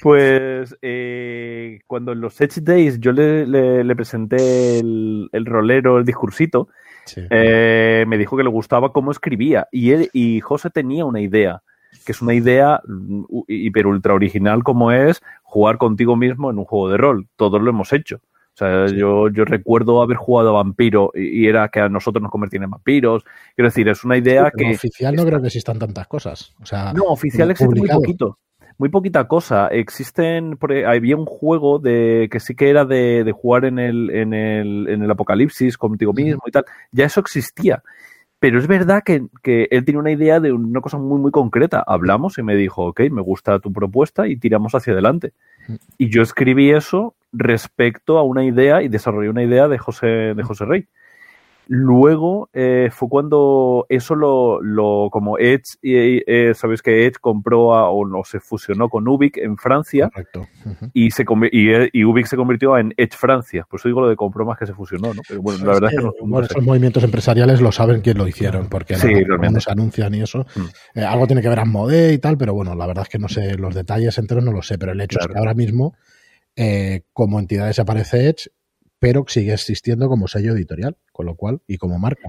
[0.00, 5.98] Pues eh, cuando en los Edge Days yo le, le- le presenté el, el rolero,
[5.98, 6.68] el discursito,
[7.04, 7.22] Sí.
[7.30, 9.66] eh, me dijo que le gustaba cómo escribía.
[9.72, 11.62] Y él y José tenía una idea,
[12.04, 16.64] que es una idea mm, hiper ultra original como es jugar contigo mismo en un
[16.64, 17.28] juego de rol.
[17.36, 18.16] Todos lo hemos hecho.
[18.16, 22.20] O sea, yo, yo recuerdo haber jugado a vampiro y, y era que a nosotros
[22.20, 23.24] nos convertían en vampiros.
[23.54, 24.74] Quiero decir, es una idea Pero que...
[24.74, 26.54] oficial no creo que existan tantas cosas.
[26.60, 28.36] O sea, No, oficial existe muy poquito.
[28.76, 29.68] muy poquita cosa.
[29.68, 34.10] Existen, e, había un juego de que sí que era de, de jugar en el,
[34.10, 36.64] en, el, en el apocalipsis contigo mismo y tal.
[36.90, 37.84] Ya eso existía.
[38.40, 41.82] Pero es verdad que, que él tiene una idea de una cosa muy, muy concreta.
[41.86, 45.32] Hablamos y me dijo, ok, me gusta tu propuesta y tiramos hacia adelante.
[45.98, 50.42] Y yo escribí eso respecto a una idea y desarrollé una idea de José, de
[50.42, 50.86] José Rey.
[51.70, 57.74] Luego eh, fue cuando eso lo, lo como Edge, y, eh, sabéis que Edge compró
[57.74, 60.48] a- o no se fusionó con Ubik en Francia Correcto.
[60.94, 63.66] Y se y, eh, y Ubik se convirtió en Edge Francia.
[63.68, 65.20] Por eso digo lo de compró más que se fusionó, ¿no?
[65.28, 66.54] Pero bueno, la verdad es que no, no Bueno, sé.
[66.54, 70.46] esos movimientos empresariales lo saben quién lo hicieron, porque Sí, no, se anuncian y eso.
[70.56, 70.98] Mm.
[71.00, 73.28] Eh, algo tiene que ver Asmodee y tal, pero bueno, la verdad es que no
[73.28, 75.32] sé, los detalles enteros no los sé, pero el hecho Claro.
[75.32, 75.94] es que ahora mismo,
[77.12, 78.48] como entidad desaparece Edge,
[78.98, 82.28] pero sigue existiendo como sello editorial, con lo cual, y como marca.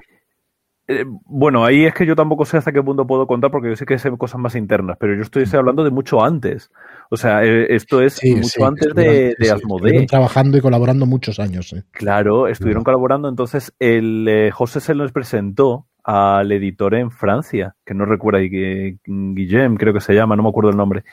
[0.92, 3.76] Eh, bueno, ahí es que yo tampoco sé hasta qué punto puedo contar porque yo
[3.76, 6.72] sé que sé cosas más internas, pero yo estoy, hablando de mucho antes.
[7.10, 9.76] O sea, eh, esto es Sí, mucho sí, antes de, de sí, Asmodee.
[9.76, 11.68] estuvieron trabajando y colaborando muchos años.
[11.68, 11.76] sí.
[11.92, 12.86] Claro, estuvieron Ujú.
[12.86, 13.28] colaborando.
[13.28, 19.76] Entonces, el eh, José se nos presentó al editor en Francia, que no recuerda, Guillem,
[19.76, 21.04] creo que se llama, no me acuerdo el nombre.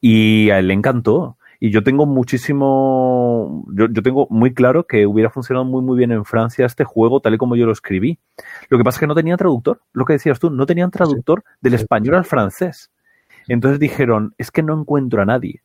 [0.00, 1.36] Y a él le encantó.
[1.62, 6.10] Y yo tengo muchísimo, yo, yo tengo muy claro que hubiera funcionado muy, muy bien
[6.10, 8.18] en Francia este juego, tal y como yo lo escribí.
[8.70, 11.44] Lo que pasa es que no tenía traductor, lo que decías tú, no tenían traductor
[11.60, 12.90] del español al francés.
[13.46, 15.62] Entonces dijeron, es que no encuentro a nadie.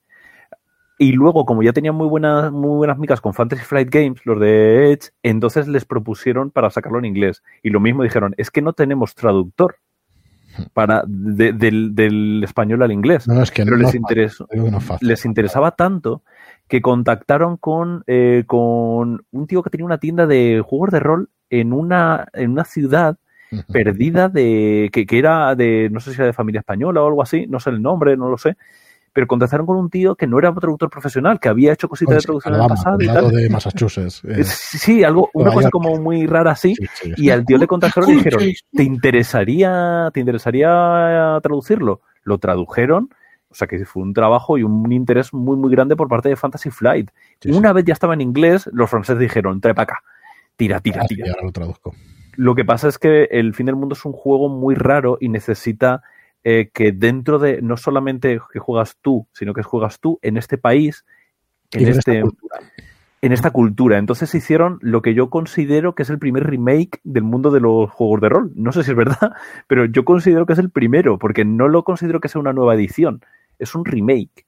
[0.98, 4.40] Y luego, como ya tenían muy buenas, muy buenas micas con Fantasy Flight Games, los
[4.40, 7.42] de Edge, entonces les propusieron para sacarlo en inglés.
[7.64, 9.78] Y lo mismo dijeron, es que no tenemos traductor
[10.74, 13.28] para de- del, del español al inglés.
[13.28, 14.48] No, no, es que Pero no les interesó,
[14.82, 15.08] fácil.
[15.08, 16.24] les interesaba tanto
[16.68, 21.30] que contactaron con, eh, con un tío que tenía una tienda de juegos de rol
[21.50, 23.18] en una, en una ciudad
[23.72, 27.22] perdida de que, que era de no sé si era de familia española o algo
[27.22, 28.58] así, no sé el nombre, no lo sé,
[29.16, 32.22] pero contactaron con un tío que no era traductor profesional, que había hecho cositas de
[32.22, 33.32] traducción en el pasado y tal.
[33.32, 34.22] de Massachusetts.
[34.26, 36.76] eh, Sí, algo, una cosa como muy rara así.
[36.76, 38.42] sí, sí, Y al tío le contactaron y dijeron.
[38.76, 42.02] ¿te interesaría, te interesaría traducirlo?
[42.24, 43.10] Lo tradujeron,
[43.48, 46.36] o sea que fue un trabajo y un interés muy, muy grande por parte de
[46.36, 47.10] Fantasy Flight.
[47.40, 47.58] sí, sí.
[47.58, 50.04] Una vez ya estaba en inglés, los franceses dijeron, trae para acá,
[50.58, 51.30] tira, tira, Ah, sí, tira.
[51.32, 51.96] ahora lo traduzco.
[52.36, 55.30] Lo que pasa es que El fin del mundo es un juego muy raro y
[55.30, 56.04] necesita
[56.46, 60.58] eh, que dentro de, no solamente que juegas tú, sino que juegas tú en este
[60.58, 61.04] país,
[61.72, 62.60] en esta este, cultura.
[63.22, 63.98] en esta cultura.
[63.98, 67.90] Entonces hicieron lo que yo considero que es el primer remake del mundo de los
[67.90, 68.52] juegos de rol.
[68.56, 69.34] No sé si es verdad,
[69.68, 72.76] pero yo considero que es el primero, porque no lo considero que sea una nueva
[72.76, 73.22] edición,
[73.60, 74.46] es un remake.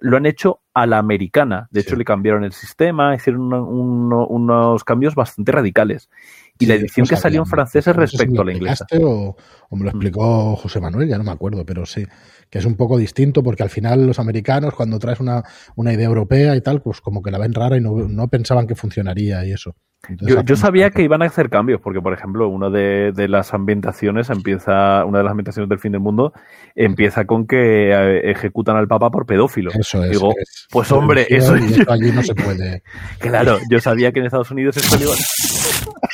[0.00, 1.68] Lo han hecho a la americana.
[1.70, 1.86] De Sí.
[1.86, 6.10] hecho, le cambiaron el sistema, hicieron una- uno- unos cambios bastante radicales.
[6.58, 8.86] Y la edición que salió en francés es no sé si respecto a la inglesa.
[9.02, 9.36] O,
[9.70, 12.04] o me lo explicó José Manuel, ya no me acuerdo, pero sí,
[12.50, 15.42] que es un poco distinto porque al final los americanos cuando traes una,
[15.74, 18.66] una idea europea y tal, pues como que la ven rara y no, no pensaban
[18.66, 19.74] que funcionaría y eso.
[20.08, 23.26] Entonces, Yo, yo sabía que iban a hacer cambios, porque, por ejemplo, una de, de
[23.28, 26.32] las ambientaciones empieza, una de las ambientaciones del fin del mundo
[26.76, 29.72] empieza con que eh, ejecutan al Papa por pedófilo.
[29.72, 30.10] Eso es.
[30.12, 32.82] Digo, es pues, hombre, eso- eso allí no se puede.
[33.18, 35.12] Claro, yo sabía que en Estados Unidos iba-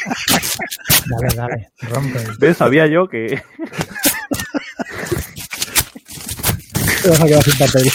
[1.08, 2.18] Dale, dale, rompe.
[2.38, 2.56] ¿Ves?
[2.56, 3.40] Sabía yo que.
[7.02, 7.88] Te vas a quedar sin papel.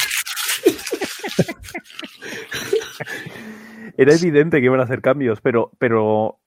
[3.97, 6.39] Era evidente que iban a hacer cambios, pero, pero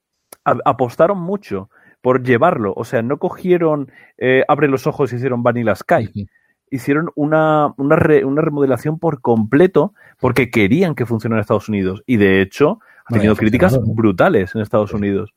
[0.43, 1.69] apostaron mucho
[2.01, 2.73] por llevarlo.
[2.75, 6.27] O sea, no cogieron, eh, abre los ojos y hicieron Vanilla Sky.
[6.69, 12.01] Hicieron una, una, re- una remodelación por completo porque querían que funcionara en Estados Unidos.
[12.05, 14.95] Y de hecho, ha tenido críticas brutales en Estados Sí.
[14.95, 15.33] Unidos.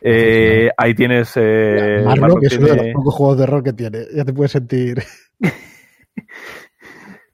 [0.00, 1.32] Eh, ahí tienes.
[1.36, 4.06] Eh, Marlo, Marlo que es uno de los pocos juegos de rol que tiene.
[4.14, 5.02] Ya te puedes sentir.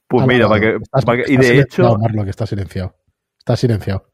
[0.09, 1.99] Pues mira, para que, Estás- para que- y de silenciado, hecho.
[1.99, 2.95] Marlo, que está silenciado.
[3.39, 4.11] Está silenciado.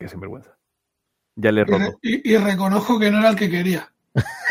[0.00, 0.56] Qué sinvergüenza.
[1.36, 1.98] Ya le he Y, re- roto.
[2.02, 3.88] y- y reconozco que no era el que quería.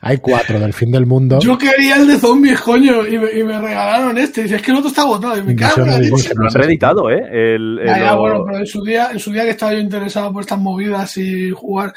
[0.00, 1.38] Hay cuatro del fin del mundo.
[1.40, 4.40] Yo quería el de zombies, coño, y me, y me regalaron este.
[4.40, 5.36] Y dices, es que el otro está agotado.
[5.38, 6.34] Y me cago en la alienígena.
[6.42, 7.22] Lo han reeditado, ¿eh?
[7.54, 9.72] El, Ya, el- ya, lo- bueno, pero en su día, en su día que estaba
[9.74, 11.92] yo interesado por estas movidas y jugar,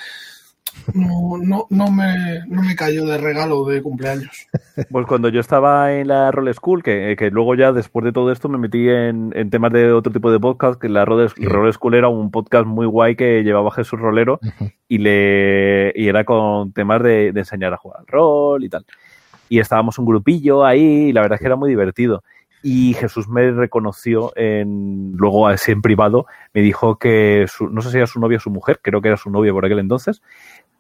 [0.94, 4.48] no, no, no me, no me cayó de regalo de cumpleaños.
[4.90, 8.32] Pues cuando yo estaba en la Roll School, que, que luego ya después de todo
[8.32, 11.46] esto me metí en, en temas de otro tipo de podcast, que la Roll, Sí.
[11.46, 14.40] Roll School era un podcast muy guay que llevaba Jesús Rolero
[14.88, 18.86] y le y era con temas de, de enseñar a jugar al rol y tal.
[19.50, 22.24] Y estábamos un grupillo ahí y la verdad es que era muy divertido.
[22.64, 27.90] Y Jesús me reconoció en, luego así en privado, me dijo que su- no sé
[27.90, 30.22] si era su novia o su mujer, creo que era su novia por aquel entonces,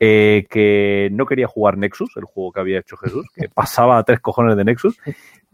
[0.03, 4.03] eh, que no quería jugar Nexus, el juego que había hecho Jesús, que pasaba a
[4.03, 4.97] tres cojones de Nexus,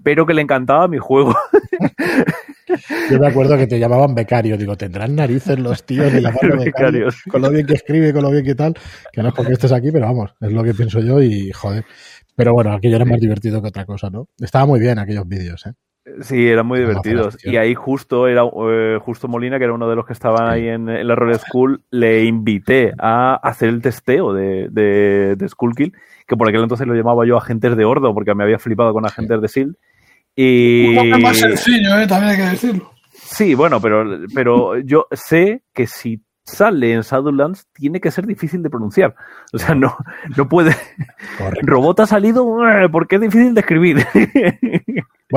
[0.01, 1.36] pero que le encantaba mi juego.
[3.12, 4.57] Yo me acuerdo que te llamaban becario.
[4.57, 7.07] Digo, tendrán narices los tíos de llamarlo becario.
[7.29, 8.73] Con lo bien que escribe, con lo bien que tal.
[9.12, 11.83] Que no es porque estés aquí, pero vamos, es lo que pienso yo y joder.
[12.33, 14.29] Pero bueno, aquello era más divertido que otra cosa, ¿no?
[14.39, 15.73] Estaba muy bien aquellos vídeos, ¿eh?
[16.22, 17.38] Sí, eran muy divertidos.
[17.43, 20.67] Y ahí justo era eh, justo Molina, que era uno de los que estaban ahí
[20.67, 25.93] en, la Roll School, le invité a hacer el testeo de, de, de Skull Kill,
[26.26, 29.06] que por aquel entonces lo llamaba yo agentes de Ordo, porque me había flipado con
[29.06, 29.78] agentes de SEAL.
[30.36, 30.98] Y...
[30.98, 32.08] Es más sencillo, ¿eh?
[32.08, 32.91] también hay que decirlo.
[33.12, 38.63] Sí, bueno, pero, pero yo sé que si sale en Shadowlands tiene que ser difícil
[38.63, 39.15] de pronunciar.
[39.54, 39.98] O sea, no,
[40.36, 40.76] no puede.
[41.62, 44.06] Robot ha salido eh, porque es difícil de escribir.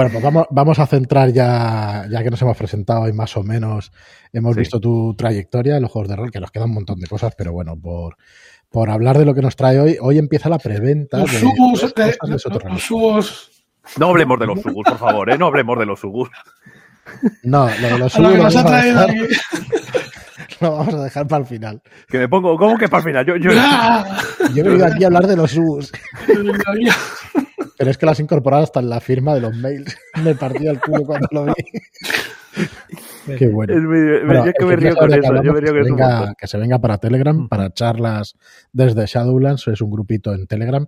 [0.01, 3.43] Bueno, pues vamos, vamos a centrar ya, ya que nos hemos presentado y más o
[3.43, 3.93] menos
[4.33, 7.07] hemos visto tu trayectoria en los juegos de rol, que nos queda un montón de
[7.07, 8.17] cosas, pero bueno, por,
[8.71, 11.19] por hablar de lo que nos trae hoy, hoy empieza la preventa.
[11.19, 12.17] Los de, subos, de,
[12.71, 13.51] los subos.
[13.99, 15.37] No hablemos de los subus, por favor, ¿eh?
[15.37, 16.31] No hablemos de los subus.
[17.43, 18.33] No, lo de los subus.
[18.33, 19.15] Lo, vamos a dejar,
[20.61, 21.83] lo vamos a dejar para el final.
[22.09, 23.27] Que me pongo, ¿cómo que para el final?
[23.27, 23.51] Yo, yo...
[24.55, 25.93] yo he venido aquí a hablar de los subus.
[27.81, 29.97] Pero es que las has incorporado hasta en la firma de los mails.
[30.23, 31.53] Me partía el culo cuando lo vi.
[33.39, 33.73] Qué bueno.
[33.73, 35.43] Es muy, bueno, yo que me río con eso.
[35.43, 38.37] Yo me río que, venga, que se venga para Telegram, para charlas
[38.71, 39.67] desde Shadowlands.
[39.69, 40.87] Es un grupito en Telegram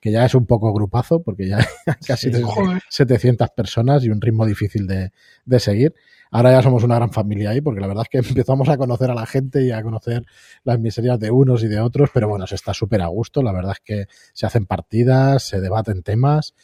[0.00, 1.58] que ya es un poco grupazo, porque ya
[2.08, 2.42] casi sí,
[2.88, 5.12] 700 personas y un ritmo difícil de,
[5.44, 5.94] de seguir.
[6.32, 9.10] Ahora ya somos una gran familia ahí, porque la verdad es que empezamos a conocer
[9.10, 10.24] a la gente y a conocer
[10.64, 13.42] las miserias de unos y de otros, pero bueno, se está súper a gusto.
[13.42, 16.54] La verdad es que se hacen partidas, se debaten temas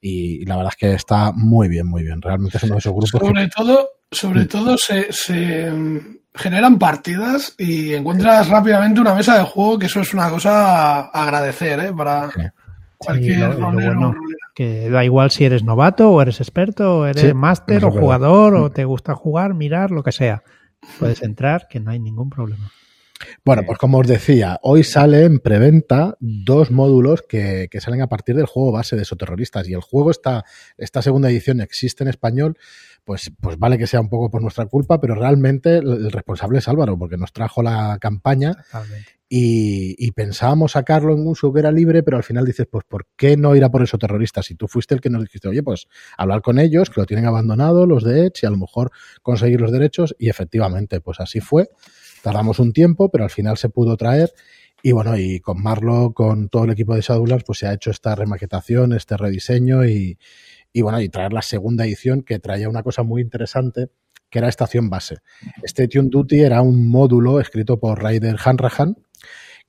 [0.00, 2.22] y, la verdad es que está muy bien, muy bien.
[2.22, 3.20] Realmente es uno de esos grupos.
[3.20, 5.72] Sobre todo, sobre todo se, se
[6.34, 11.22] generan partidas y encuentras rápidamente una mesa de juego, que eso es una cosa a
[11.24, 11.92] agradecer, ¿eh?
[11.92, 12.30] Para.
[12.30, 12.40] Sí.
[12.98, 14.14] Cualquier sí, bueno,
[14.56, 18.54] que da igual si eres novato o eres experto, o eres sí, máster o jugador
[18.54, 20.42] o te gusta jugar, mirar, lo que sea.
[20.98, 22.72] Puedes entrar, que no hay ningún problema.
[23.44, 28.08] Bueno, pues como os decía, hoy sale en preventa dos módulos que, que, salen a
[28.08, 29.68] partir del juego base de Soterroristas.
[29.68, 30.44] Y el juego está,
[30.78, 32.56] esta segunda edición existe en español,
[33.06, 36.66] pues, pues vale que sea un poco por nuestra culpa, pero realmente el responsable es
[36.66, 38.56] Álvaro, porque nos trajo la campaña
[39.28, 43.06] y, y, pensábamos sacarlo en un que era libre, pero al final dices, pues ¿por
[43.16, 44.46] qué no ir a por esos terroristas?
[44.46, 45.86] Si tú fuiste el que nos dijiste, oye, pues
[46.18, 48.90] hablar con ellos, que lo tienen abandonado, los de Edge, y a lo mejor
[49.22, 51.68] conseguir los derechos, y efectivamente, pues así fue.
[52.24, 54.32] Tardamos un tiempo, pero al final se pudo traer.
[54.82, 57.90] Y bueno, y con Marlo, con todo el equipo de Shadowlands, pues se ha hecho
[57.90, 60.18] esta remaquetación, este rediseño y,
[60.76, 63.88] y bueno, y traer la segunda edición que traía una cosa muy interesante
[64.28, 65.16] que era estación base.
[65.62, 68.94] Station Duty era un módulo escrito por Ryder Hanrahan,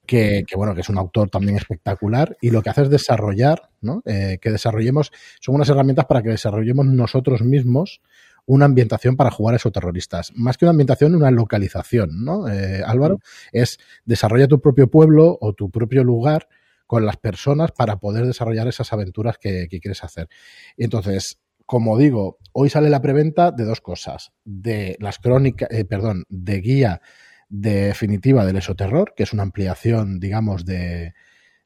[0.05, 3.69] que, que, bueno, que es un autor también espectacular, y lo que hace es desarrollar,
[3.79, 4.01] ¿no?
[4.05, 8.01] Eh, que desarrollemos, son unas herramientas para que desarrollemos nosotros mismos
[8.45, 10.33] una ambientación para jugar a esos terroristas.
[10.35, 12.49] Más que una ambientación, una localización, ¿no?
[12.49, 13.19] Eh, Álvaro,
[13.53, 16.49] es desarrolla tu propio pueblo o tu propio lugar
[16.87, 20.29] con las personas para poder desarrollar esas aventuras que, quieres hacer.
[20.77, 26.23] Entonces, como digo, hoy sale la preventa de dos cosas, de las crónicas, eh, perdón,
[26.29, 27.01] de guía
[27.49, 31.13] definitiva del esoterror, que es una ampliación, digamos, de,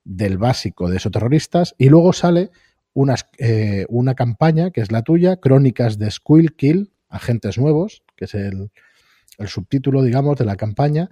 [0.04, 2.50] del básico de esoterroristas, y luego sale
[2.94, 8.26] una, eh, una campaña, que es la tuya, Crónicas de Squill Kill, Agentes Nuevos, que
[8.26, 8.72] es el,
[9.38, 11.10] el subtítulo, digamos, de la campaña,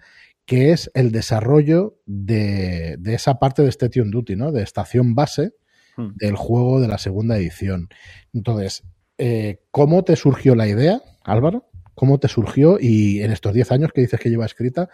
[0.50, 4.52] que es el desarrollo de, de esa parte de Station Duty, ¿no?
[4.52, 5.54] De estación base
[5.96, 6.16] hmm.
[6.16, 7.88] del juego de la segunda edición.
[8.34, 8.82] Entonces,
[9.20, 11.70] eh, ¿cómo te surgió la idea, Álvaro?
[11.94, 12.80] ¿Cómo te surgió?
[12.82, 14.90] Y en estos 10 años que dices que lleva escrita,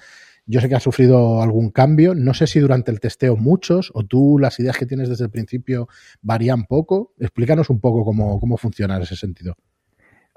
[0.45, 2.15] yo sé que has sufrido algún cambio.
[2.15, 5.31] No sé si durante el testeo muchos o tú las ideas que tienes desde el
[5.31, 5.87] principio
[6.21, 7.13] varían poco.
[7.17, 9.55] Explícanos un poco cómo, cómo funciona en ese sentido.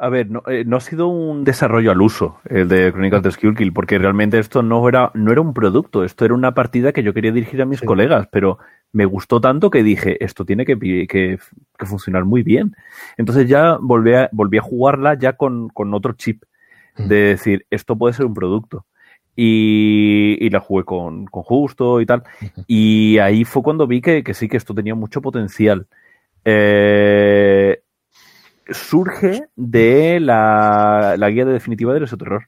[0.01, 3.35] A ver, no, eh, no, ha sido un desarrollo al uso el de Chronicles of
[3.35, 6.93] Skill Kill, porque realmente esto no era, no era un producto, esto era una partida
[6.93, 7.87] que yo quería dirigir a mis sí.
[7.87, 8.59] colegas, pero
[8.93, 11.39] me gustó tanto que dije, esto tiene que, que,
[11.79, 12.77] que funcionar muy bien.
[13.17, 16.45] Entonces ya volví a, volví a jugarla ya con, con otro chip,
[16.97, 18.87] de decir, esto puede ser un producto.
[19.35, 22.25] Y, y, la jugué con, con, Justo y tal.
[22.67, 25.87] Y ahí fue cuando vi que, que sí, que esto tenía mucho potencial.
[26.45, 27.81] Eh,
[28.68, 32.46] surge de la, la guía de definitiva del esoterror.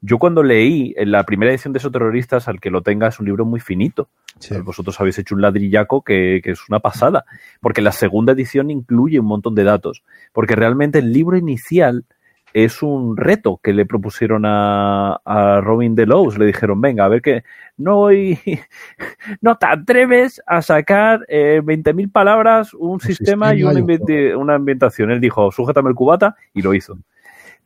[0.00, 3.26] Yo cuando leí en la primera edición de Esoterroristas, al que lo tenga, es un
[3.26, 4.10] libro muy finito.
[4.38, 4.54] Sí.
[4.58, 7.24] Vosotros habéis hecho un ladrillaco que, que, es una pasada,
[7.60, 12.04] porque la segunda edición incluye un montón de datos, porque realmente el libro inicial
[12.54, 16.38] es un reto que le propusieron a, a Robin Delos.
[16.38, 17.42] Le dijeron, venga, a ver que
[17.76, 18.08] no,
[19.40, 23.84] no te atreves a sacar eh, 20.000 palabras, un, sistema, y una,
[24.38, 25.10] una ambientación.
[25.10, 26.96] Él dijo, sujétame el cubata y lo hizo.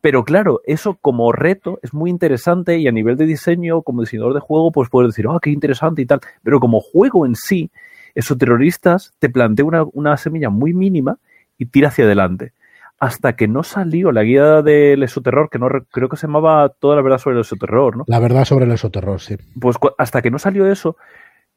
[0.01, 4.33] Pero claro, eso como reto es muy interesante y a nivel de diseño, como diseñador
[4.33, 6.20] de juego, pues puedes decir, oh, qué interesante y tal.
[6.42, 7.70] Pero como juego en sí,
[8.14, 11.18] esos terroristas te plantea una, una semilla muy mínima
[11.59, 12.53] y tira hacia adelante.
[13.01, 16.97] Hasta que no salió la guía del esoterror, que no creo que se llamaba Toda
[16.97, 18.05] la verdad sobre el esoterror, ¿no?
[18.09, 19.37] La verdad sobre el esoterror, sí.
[19.61, 20.97] Pues hasta que no salió eso,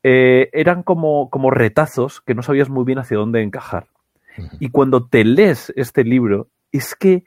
[0.04, 3.88] eh, eran como, como retazos que no sabías muy bien hacia dónde encajar.
[4.38, 4.58] Uh -huh.
[4.60, 7.23] Y cuando te lees este libro, es que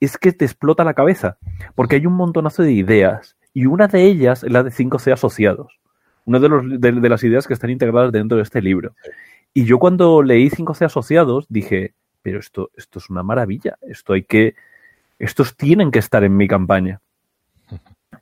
[0.00, 1.38] es que te explota la cabeza,
[1.74, 5.80] porque hay un montonazo de ideas y una de ellas es la de 5C asociados,
[6.24, 8.92] una de, los, de, de, las ideas que están integradas dentro de este libro.
[9.54, 14.24] Y yo cuando leí 5C asociados dije, pero esto, esto es una maravilla, esto hay
[14.24, 14.54] que,
[15.18, 17.00] estos tienen que estar en mi campaña.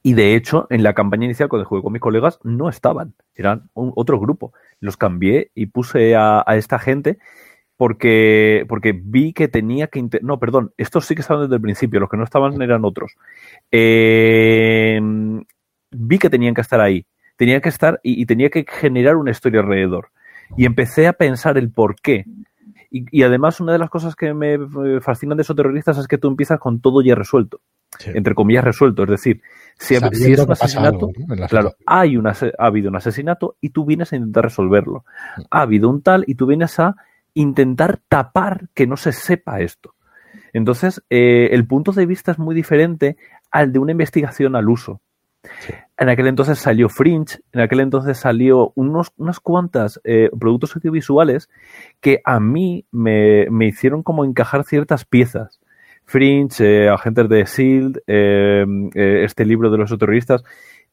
[0.02, 3.70] Y de hecho, en la campaña inicial cuando jugué con mis colegas no estaban, eran
[3.74, 4.52] otro grupo.
[4.80, 7.18] Los cambié y puse a, a esta gente
[7.76, 10.08] porque, porque vi que tenía que...
[10.22, 13.16] No, perdón, estos sí que estaban desde el principio, los que no estaban eran otros.
[13.70, 15.00] Eh,
[15.90, 17.06] vi que tenían que estar ahí,
[17.36, 20.10] tenía que estar y, y, tenía que generar una historia alrededor.
[20.56, 22.24] Y empecé a pensar el por qué.
[22.90, 24.58] Y, y, además una de las cosas que me
[25.00, 27.60] fascinan de esos terroristas es que tú empiezas con todo ya resuelto.
[27.98, 28.10] Sí.
[28.14, 29.42] Entre comillas resuelto, es decir,
[29.78, 31.10] si, si es un asesinato,
[31.48, 35.04] claro, hay una, ha habido un asesinato y tú vienes a intentar resolverlo.
[35.50, 36.96] Ha habido un tal y tú vienes a
[37.34, 39.94] intentar tapar que no se sepa esto.
[40.52, 43.16] Entonces, eh, el punto de vista es muy diferente
[43.50, 45.00] al de una investigación al uso.
[45.60, 45.74] Sí.
[45.98, 51.48] En aquel entonces salió Fringe, en aquel entonces salió unos, unas cuantas eh, productos audiovisuales
[52.00, 55.58] que a mí me, me, hicieron como encajar ciertas piezas.
[56.04, 60.44] Fringe, eh, Agentes de SEAL, eh, este libro de los terroristas,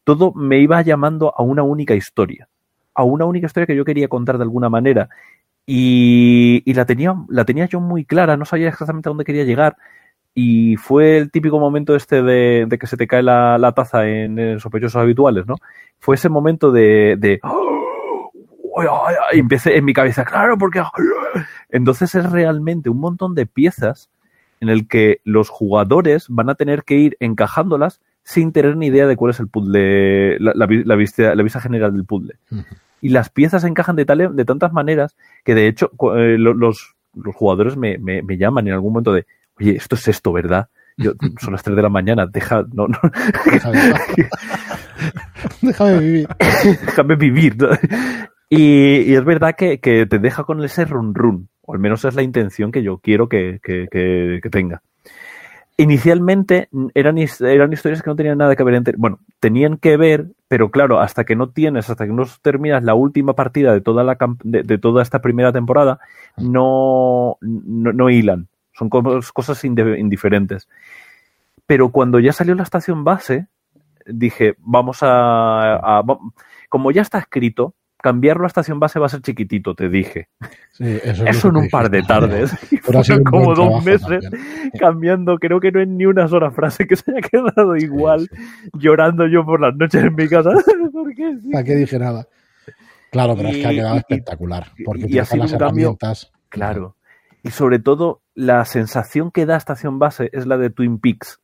[0.04, 2.48] todo me iba llamando a una única historia,
[2.94, 5.10] a una única historia que yo quería contar de alguna manera
[5.66, 9.44] y, y, la, tenía, la tenía yo muy clara, no sabía exactamente a dónde quería
[9.44, 9.76] llegar.
[10.34, 14.08] Y fue el típico momento este de, de que se te cae la, la, taza
[14.08, 15.56] en, en, sospechosos habituales, ¿no?
[16.00, 17.16] Fue ese momento de...
[17.18, 17.40] de
[19.32, 20.82] y empecé en mi cabeza, claro, porque...
[21.70, 24.10] Entonces es realmente un montón de piezas
[24.60, 29.06] en el que los jugadores van a tener que ir encajándolas sin tener ni idea
[29.06, 32.34] de cuál es el puzzle, la, la, la, vista, la vista general del puzzle.
[32.50, 32.64] Uh -huh
[33.04, 37.34] y las piezas encajan de, tal, de tantas maneras que de hecho eh, los, los,
[37.34, 39.26] jugadores me, me, me, llaman en algún momento de,
[39.58, 40.68] oye, esto es esto, ¿verdad?
[40.96, 42.98] Yo, son las 3 de la mañana, deja, no, no.
[45.62, 46.28] Déjame vivir.
[46.86, 47.56] Déjame vivir.
[47.56, 47.68] ¿no?
[48.48, 52.04] Y, y, es verdad que, que, te deja con ese run run, o al menos
[52.04, 54.82] es la intención que yo quiero que, que, que tenga
[55.76, 60.26] inicialmente eran, eran historias que no tenían nada que ver entre, bueno, tenían que ver,
[60.48, 64.04] pero claro, hasta que no tienes, hasta que no terminas la última partida de toda
[64.04, 65.98] la de, de toda esta primera temporada,
[66.36, 70.68] no, no, no hilan, son cosas indiferentes.
[71.66, 73.46] Pero cuando ya salió la estación base,
[74.06, 76.04] dije, vamos a, a
[76.68, 80.28] como ya está escrito, cambiarlo a estación base va a ser chiquitito, te dije.
[80.72, 82.54] Sí, eso, eso en un par de tardes.
[83.30, 84.70] Como dos meses también.
[84.78, 85.38] cambiando.
[85.38, 89.26] Creo que no es ni una sola frase que se haya quedado igual, sí, llorando
[89.26, 90.50] yo por las noches en mi casa.
[90.92, 91.34] ¿Por qué?
[91.40, 91.50] Sí.
[91.50, 92.28] ¿Para qué dije nada?
[93.10, 94.66] Claro, pero y, es que ha quedado y, espectacular.
[94.84, 96.30] Porque y las herramientas.
[96.50, 96.96] Claro.
[97.44, 101.40] Y sobre todo, la sensación que da estación base es la de Twin Peaks.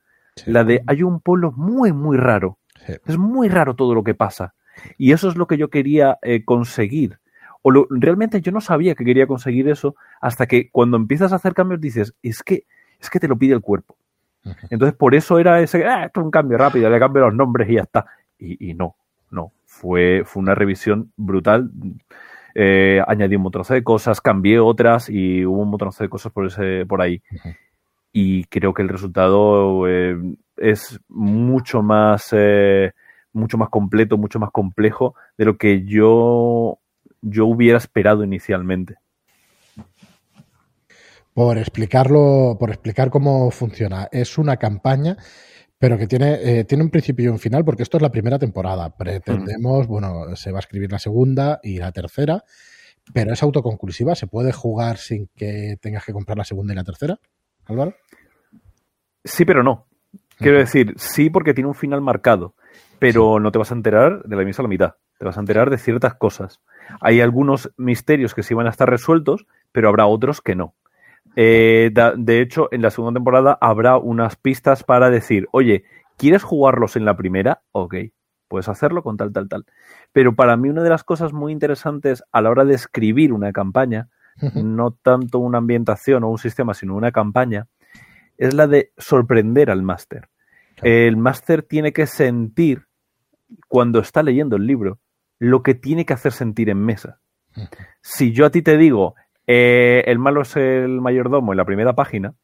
[0.47, 2.59] La de hay un pueblo muy, muy raro.
[3.07, 4.55] Es muy raro todo lo que pasa
[4.99, 7.19] y eso es lo que yo quería eh, conseguir.
[7.63, 11.37] O lo, realmente yo no sabía que quería conseguir eso hasta que cuando empiezas a
[11.37, 12.65] hacer cambios dices, es que,
[12.99, 13.97] es que te lo pide el cuerpo.
[14.71, 17.69] Entonces por eso era ese, ah, esto es un cambio rápido, le cambio los nombres
[17.69, 18.07] y ya está.
[18.39, 18.97] Y, y no,
[19.31, 21.71] no, fue, fue una revisión brutal.
[22.55, 26.47] Eh, añadí un montón de cosas, cambié otras y hubo un montón de cosas por,
[26.47, 27.23] ese, por ahí.
[27.31, 27.57] Uh -huh.
[28.13, 30.17] Y creo que el resultado eh,
[30.57, 32.93] es mucho más eh,
[33.33, 36.79] mucho más completo, mucho más complejo de lo que yo,
[37.23, 38.97] yo hubiera esperado inicialmente.
[41.33, 45.17] Por explicarlo, por explicar cómo funciona, es una campaña,
[45.81, 48.39] pero que tiene, eh, tiene un principio y un final, porque esto es la primera
[48.39, 48.97] temporada.
[48.97, 52.45] Pretendemos, bueno, se va a escribir la segunda y la tercera,
[53.13, 56.85] pero es autoconclusiva, se puede jugar sin que tengas que comprar la segunda y la
[56.85, 57.19] tercera,
[57.65, 57.97] Álvaro.
[59.25, 59.87] Sí, pero no.
[60.37, 62.55] Quiero decir, sí porque tiene un final marcado
[63.01, 63.43] pero sí.
[63.43, 64.95] no te vas a enterar de la misma a la mitad.
[65.19, 66.61] Te vas a enterar de ciertas cosas.
[67.01, 70.75] Hay algunos misterios que sí van a estar resueltos, pero habrá otros que no.
[71.37, 75.85] Eh, de hecho, en la segunda temporada habrá unas pistas para decir, oye,
[76.17, 77.63] ¿quieres jugarlos en la primera?
[77.73, 77.95] Ok,
[78.49, 79.65] puedes hacerlo con tal, tal, tal.
[80.13, 83.53] Pero para mí una de las cosas muy interesantes a la hora de escribir una
[83.53, 84.09] campaña,
[84.55, 87.67] no tanto una ambientación o un sistema, sino una campaña,
[88.39, 90.29] es la de sorprender al máster.
[90.83, 92.87] El máster tiene que sentir,
[93.69, 94.99] cuando está leyendo el libro,
[95.39, 97.21] lo que tiene que hacer sentir en mesa.
[98.01, 99.15] Si yo a ti te digo,
[99.53, 102.35] eh, el malo es el mayordomo en la primera página,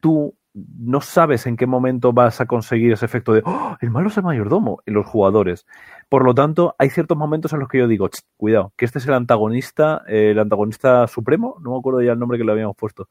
[0.00, 4.08] tú no sabes en qué momento vas a conseguir ese efecto de, ¡Oh, el malo
[4.08, 5.64] es el mayordomo en los jugadores.
[6.08, 9.06] Por lo tanto, hay ciertos momentos en los que yo digo, cuidado, que este es
[9.06, 13.08] el antagonista, el antagonista supremo, no me acuerdo ya el nombre que le habíamos puesto,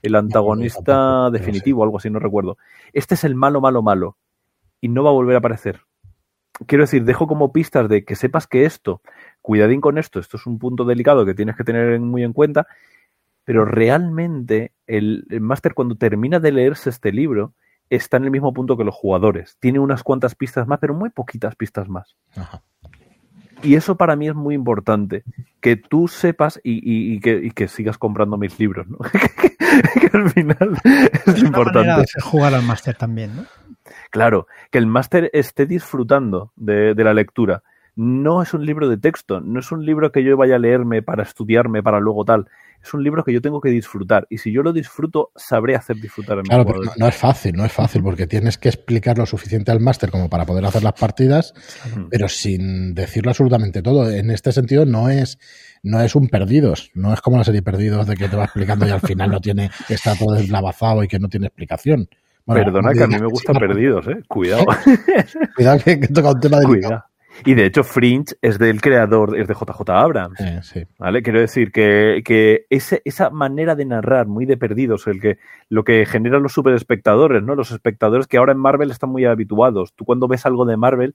[0.00, 2.56] el antagonista definitivo, algo así, no recuerdo.
[2.92, 4.16] Este es el malo, malo, malo,
[4.80, 5.80] y no va a volver a aparecer.
[6.66, 9.02] Quiero decir, dejo como pistas de que sepas que esto,
[9.48, 12.66] cuidadín con esto, esto es un punto delicado que tienes que tener muy en cuenta,
[13.46, 17.54] pero realmente el, máster cuando termina de leerse este libro
[17.88, 19.56] está en el mismo punto que los jugadores.
[19.58, 22.14] Tiene unas cuantas pistas más, pero muy poquitas pistas más.
[23.62, 25.24] Y eso para mí es muy importante,
[25.62, 28.98] que tú sepas y, que, sigas comprando mis libros, ¿no?
[29.00, 30.76] que, al final
[31.24, 32.04] es, importante.
[32.22, 33.44] jugar al máster también, ¿no?
[34.10, 37.62] Claro, que el máster esté disfrutando de, de la lectura.
[38.00, 41.02] No es un libro de texto, no es un libro que yo vaya a leerme
[41.02, 42.46] para estudiarme, para luego tal
[42.82, 44.26] es un libro que yo tengo que disfrutar.
[44.30, 47.52] Y si yo lo disfruto, sabré hacer disfrutar a mi Claro, pero no, es fácil,
[47.56, 50.82] no es fácil, porque tienes que explicar lo suficiente al máster como para poder hacer
[50.82, 51.54] las partidas,
[52.10, 54.10] pero sin decirlo absolutamente todo.
[54.10, 55.38] En este sentido, no es,
[55.82, 58.86] no es un perdidos, no es como la serie Perdidos de que te va explicando
[58.86, 62.08] y al final no tiene, está todo deslavazado y que no tiene explicación.
[62.46, 64.22] Perdona que a mí me gusta Perdidos, ¿eh?
[64.26, 64.64] Cuidado.
[65.56, 67.04] Cuidado que, toca un tema de Cuidado.
[67.44, 70.40] Y de hecho, Fringe es del creador, es de JJ Abrams.
[70.98, 71.22] ¿Vale?
[71.22, 75.84] Quiero decir que, que ese, esa manera de narrar muy de perdidos, el que, lo
[75.84, 77.54] que genera los super espectadores, ¿no?
[77.54, 79.92] Los espectadores que ahora en Marvel están muy habituados.
[79.94, 81.14] Tú cuando ves algo de Marvel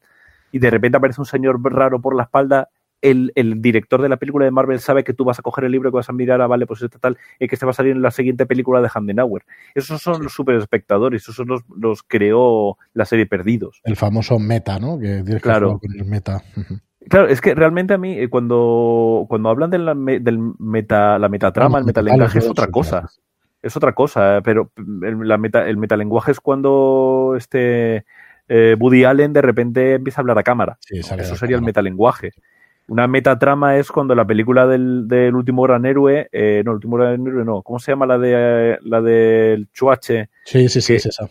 [0.52, 2.70] y de repente aparece un señor raro por la espalda,
[3.04, 5.92] el, director de la película de Marvel sabe que tú vas a coger el libro
[5.92, 7.76] que vas a mirar, a ah, vale, pues este tal, y que este va a
[7.76, 9.44] salir en la siguiente película de Handenauer.
[9.76, 13.82] Esos son los super espectadores, esos son los, los creó la serie Perdidos.
[13.84, 14.98] El famoso meta, ¿no?
[15.00, 15.80] Que claro.
[15.80, 16.44] con el meta.
[17.10, 21.28] Claro, es que realmente a mí, eh, cuando, cuando hablan de la, del meta, la
[21.28, 23.10] metatrama, el metalenguaje es otra cosa.
[23.62, 28.06] Es otra cosa, pero el, la meta, el metalenguaje es cuando este
[28.48, 30.78] eh, Woody Allen de repente empieza a hablar a cámara.
[30.90, 32.32] Eso sería el metalenguaje.
[32.88, 36.98] Una metatrama es cuando la película del, del último gran héroe, eh, no, el último
[36.98, 40.30] gran héroe no, ¿cómo se llama la de la del Chuache?
[40.44, 41.28] Sí, sí, sí, es esa.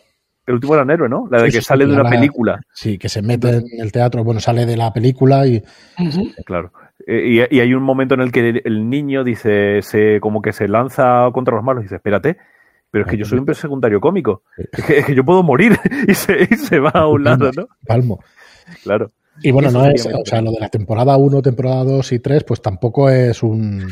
[0.47, 1.29] El último gran héroe, ¿no?
[1.31, 2.61] La de que sale de una película.
[2.73, 5.63] Sí, que se mete en el teatro, bueno, sale de la película y.
[6.45, 6.73] Claro.
[7.07, 10.69] Eh, y, hay un momento en el que el niño dice, se, como que se
[10.69, 12.39] lanza contra los malos y dice, espérate,
[12.91, 14.43] pero es que yo soy un secundario cómico.
[14.57, 15.79] Es que, yo puedo morir
[16.09, 17.69] y se, y se va a un lado, ¿no?
[17.87, 18.23] Palmo.
[18.83, 19.13] Claro.
[19.41, 22.45] Y bueno, no es, o sea, lo de la temporada 1, temporada 2 y 3,
[22.45, 23.89] pues tampoco es un,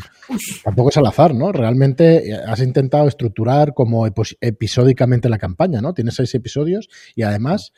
[0.63, 1.51] tampoco es al azar, ¿no?
[1.51, 5.93] Realmente has intentado estructurar como episódicamente la campaña, ¿no?
[5.93, 7.73] Tienes seis episodios y además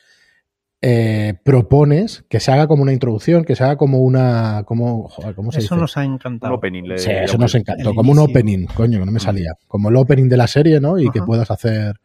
[0.86, 5.50] eh, propones que se haga como una introducción, que se haga como una, como, ¿cómo
[5.50, 6.60] se Eso nos ha encantado.
[6.96, 10.28] sí, eso nos encantó, como un opening, coño, que no me salía, como el opening
[10.28, 10.98] de la serie, ¿no?
[10.98, 11.96] Y que puedas hacer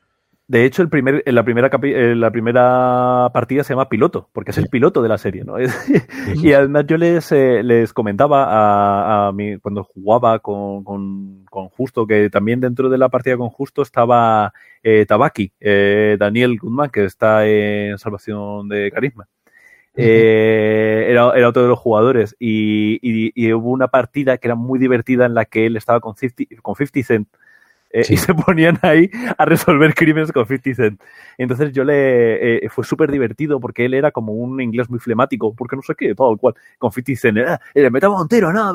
[0.50, 1.70] de hecho, el primer, la, primera
[2.16, 5.58] la primera partida se llama piloto, porque es el piloto de la serie, ¿no?
[6.42, 11.70] y además yo les, eh, les comentaba a, a mí, cuando jugaba con, con, con,
[11.70, 16.90] Justo, que también dentro de la partida con Justo estaba eh, Tabaki, eh, Daniel Goodman,
[16.90, 19.28] que está en Salvación de Carisma.
[19.96, 24.56] Eh, era, era, otro de los jugadores y, y, y, hubo una partida que era
[24.56, 27.28] muy divertida en la que él estaba con 50, con 50 Cent
[27.92, 31.02] eh, y se ponían ahí a resolver crímenes con 50 Cent.
[31.38, 32.66] Entonces yo le...
[32.66, 35.96] Eh, fue súper divertido porque él era como un inglés muy flemático, porque no sé
[35.96, 37.38] qué, todo el cual, con 50 Cent.
[37.38, 38.74] Era, le metamos un tiro, no,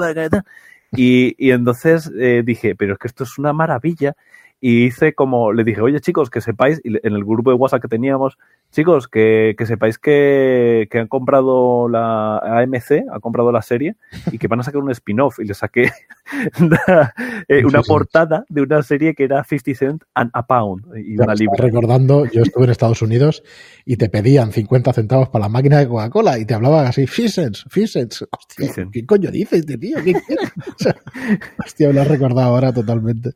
[0.96, 4.14] y, y entonces eh, dije, pero es que esto es una maravilla
[4.60, 7.88] y hice como, le dije, oye chicos, que sepáis, en el grupo de WhatsApp que
[7.88, 8.38] teníamos,
[8.74, 13.96] chicos, que, que sepáis que, que, han comprado la AMC, ha comprado la serie
[14.32, 15.38] y que van a sacar un spin-off.
[15.38, 15.84] Y le saqué
[17.48, 21.34] eh, una, portada de una serie que era 50 Cent and a Pound y una
[21.34, 21.56] libra.
[21.56, 23.42] Recordando, yo estuve en Estados Unidos
[23.84, 27.64] y te pedían 50 centavos para la máquina de Coca-Cola y te hablaban así, Fisens,
[27.70, 28.26] Fisens.
[28.30, 29.98] Hostia, ¿qué coño dices tío?
[30.02, 30.14] ¿Qué
[31.64, 33.30] hostia, me lo has recordado ahora totalmente.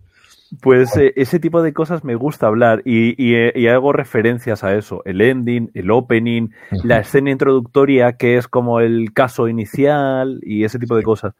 [0.62, 3.14] Pues eh, ese tipo de cosas me gusta hablar eh,
[3.54, 6.48] y, hago referencias a eso, el ending, el opening,
[6.84, 11.34] la escena introductoria que es como el caso inicial y ese tipo de cosas.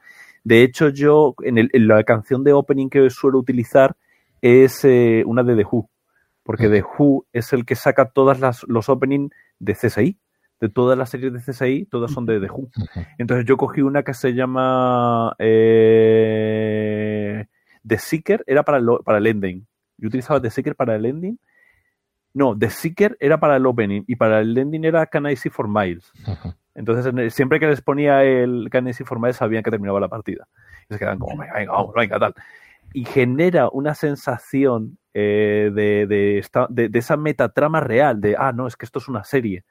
[0.44, 3.96] De hecho, yo en, la canción de opening que suelo utilizar
[4.42, 5.88] es eh, una de The Who,
[6.42, 10.18] porque The Who es el que saca todas las los openings de CSI.
[10.60, 12.68] De todas las series de CSI, todas son de The Who.
[13.16, 16.18] Entonces yo cogí una que se llama eh,
[17.86, 19.66] The Seeker, era para el, para el ending.
[19.96, 21.38] Yo utilizaba The Seeker para el ending.
[22.34, 25.50] No, The Seeker era para el opening y para el ending era Can I See
[25.50, 26.12] for Miles.
[26.74, 30.08] Entonces, siempre que les ponía el Can I See for Miles sabían que terminaba la
[30.08, 30.46] partida.
[30.88, 32.34] Y se quedan como, venga, venga, vamos, venga, tal.
[32.92, 38.52] Y genera una sensación eh, de, de, esta, de, de, esa metatrama real, de, ah,
[38.52, 39.64] no, es que esto es una serie.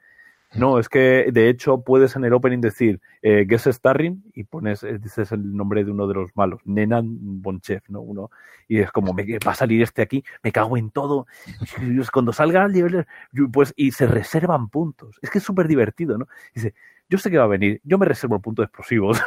[0.54, 4.82] No, es que de hecho puedes en el opening decir eh, Guess Starring y pones,
[4.82, 8.00] eh, dices el nombre de uno de los malos, Nenan Bonchef, ¿no?
[8.00, 8.30] Uno,
[8.66, 11.26] y es como, me, va a salir este aquí, me cago en todo.
[12.12, 13.06] Cuando salga al nivel,
[13.52, 15.18] pues, y se reservan puntos.
[15.20, 16.28] Es que es súper divertido, ¿no?
[16.54, 16.74] Dice,
[17.08, 19.20] yo sé que va a venir, yo me reservo el punto de explosivos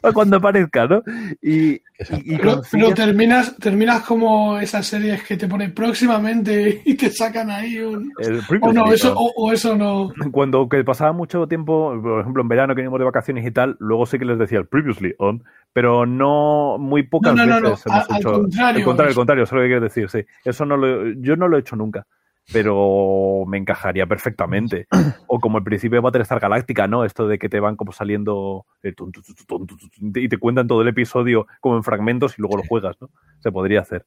[0.00, 1.02] para cuando aparezca, ¿no?
[1.42, 1.80] Y, y,
[2.24, 7.50] y pero, pero, terminas, terminas como esas series que te ponen próximamente y te sacan
[7.50, 8.12] ahí un...
[8.60, 10.12] o no, eso, o, o, eso no...
[10.30, 13.76] Cuando que pasaba mucho tiempo, por ejemplo en verano que íbamos de vacaciones y tal,
[13.80, 17.86] luego sí que les decía el previously on, pero no muy pocas no, no, veces
[17.86, 18.28] no, hemos al, hecho...
[18.28, 20.26] Al contrario, el contrario, el contrario, eso es lo que quieres decir, sí.
[20.44, 22.06] Eso no lo, yo no lo he hecho nunca
[22.52, 24.86] pero me encajaría perfectamente.
[25.26, 27.04] O como el principio de Battlestar Galáctica, ¿no?
[27.04, 30.82] Esto de que te van como saliendo eh, tum, tum, tum, y te cuentan todo
[30.82, 33.10] el episodio como en fragmentos y luego lo juegas, ¿no?
[33.40, 34.06] Se podría hacer.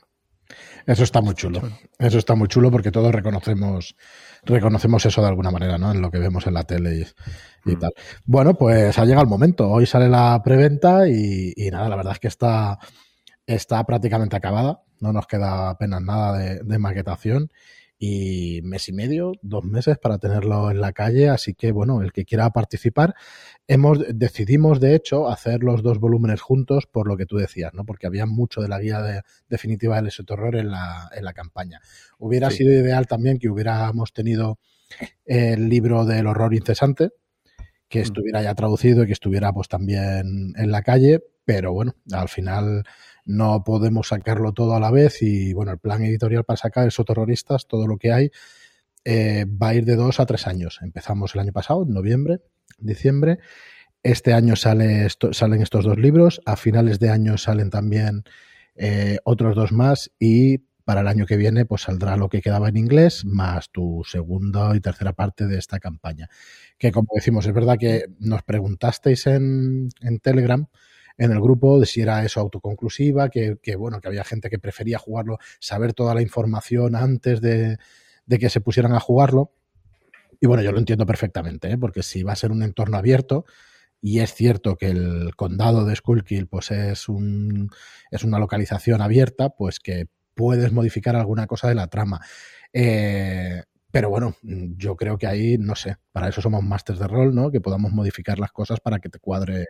[0.86, 1.62] Eso está muy chulo.
[2.00, 3.96] Eso está muy chulo porque todos reconocemos,
[4.44, 5.92] reconocemos eso de alguna manera, ¿no?
[5.92, 7.80] En lo que vemos en la tele y, y mm.
[7.80, 7.92] tal.
[8.26, 9.70] Bueno, pues ha llegado el momento.
[9.70, 12.80] Hoy sale la preventa y, y nada, la verdad es que está,
[13.46, 17.50] está prácticamente acabada no nos queda apenas nada de, de, maquetación
[18.02, 22.14] y mes y medio, dos meses para tenerlo en la calle, así que bueno, el
[22.14, 23.14] que quiera participar,
[23.68, 27.86] hemos decidimos de hecho hacer los dos volúmenes juntos por lo que tú decías, ¿no?
[27.86, 31.34] Porque había mucho de la guía de, definitiva del ese terror en la, en la
[31.34, 31.82] campaña.
[32.18, 32.58] Hubiera sí.
[32.58, 34.60] sido ideal también que hubiéramos tenido
[35.26, 37.10] el libro del horror incesante,
[37.90, 42.30] que estuviera ya traducido y que estuviera pues también en la calle, pero bueno, al
[42.30, 42.84] final
[43.30, 47.06] no podemos sacarlo todo a la vez y bueno, el plan editorial para sacar esos
[47.06, 48.32] terroristas, todo lo que hay,
[49.06, 50.80] eh, va a ir de dos a tres años.
[50.82, 52.40] Empezamos el año pasado, en noviembre,
[52.80, 53.38] diciembre.
[54.02, 58.24] Este año salen estos dos libros, a finales de año salen también
[58.76, 62.70] eh, otros dos más y para el año que viene pues saldrá lo que quedaba
[62.70, 66.30] en inglés más tu segunda y tercera parte de esta campaña.
[66.80, 70.66] Que como decimos, es verdad que nos preguntasteis en, en Telegram
[71.20, 74.98] en el grupo de si era eso autoconclusiva, que, bueno, que había gente que prefería
[74.98, 77.78] jugarlo, saber toda la información antes de,
[78.28, 79.52] que se pusieran a jugarlo.
[80.40, 81.78] Y bueno, yo lo entiendo perfectamente, ¿eh?
[81.78, 83.46] porque si va a ser un entorno abierto,
[84.02, 87.70] y es cierto que el condado de Skullkill pues es, un,
[88.12, 92.22] es una localización abierta, pues que puedes modificar alguna cosa de la trama.
[92.72, 97.36] Eh, pero bueno, yo creo que ahí, no sé, para eso somos masters de rol,
[97.36, 97.52] ¿no?
[97.52, 99.68] Que podamos modificar las cosas para que te cuadre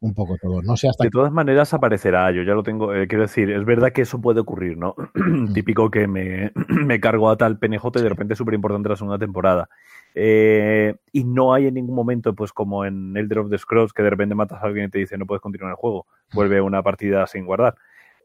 [0.00, 0.62] un poco todo.
[0.62, 3.64] No sé hasta de todas maneras aparecerá, yo ya lo tengo, eh, quiero decir, es
[3.64, 4.94] verdad que eso puede ocurrir, ¿no?
[5.54, 8.96] Típico que me, me, cargo a tal PNJ y de repente es súper importante la
[8.96, 9.68] segunda temporada.
[10.14, 14.02] Eh, y no hay en ningún momento, pues como en Elder of the Scrolls, que
[14.02, 16.82] de repente matas a alguien y te dice no puedes continuar el juego, vuelve una
[16.82, 17.76] partida sin guardar.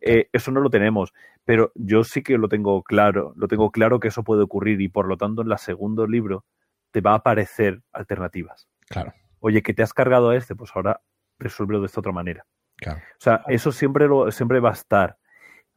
[0.01, 1.13] Eh, eso no lo tenemos,
[1.43, 4.87] pero yo sí que lo tengo claro, lo tengo claro que eso puede ocurrir y
[4.87, 6.45] por lo tanto en el segundo libro
[6.91, 8.69] te va a aparecer alternativas.
[8.87, 9.13] Claro.
[9.39, 11.01] Oye, que te has cargado a este, pues ahora
[11.39, 12.45] resolverlo de esta otra manera.
[12.77, 12.99] Claro.
[12.99, 15.17] O sea, eso siempre, lo, siempre va a estar.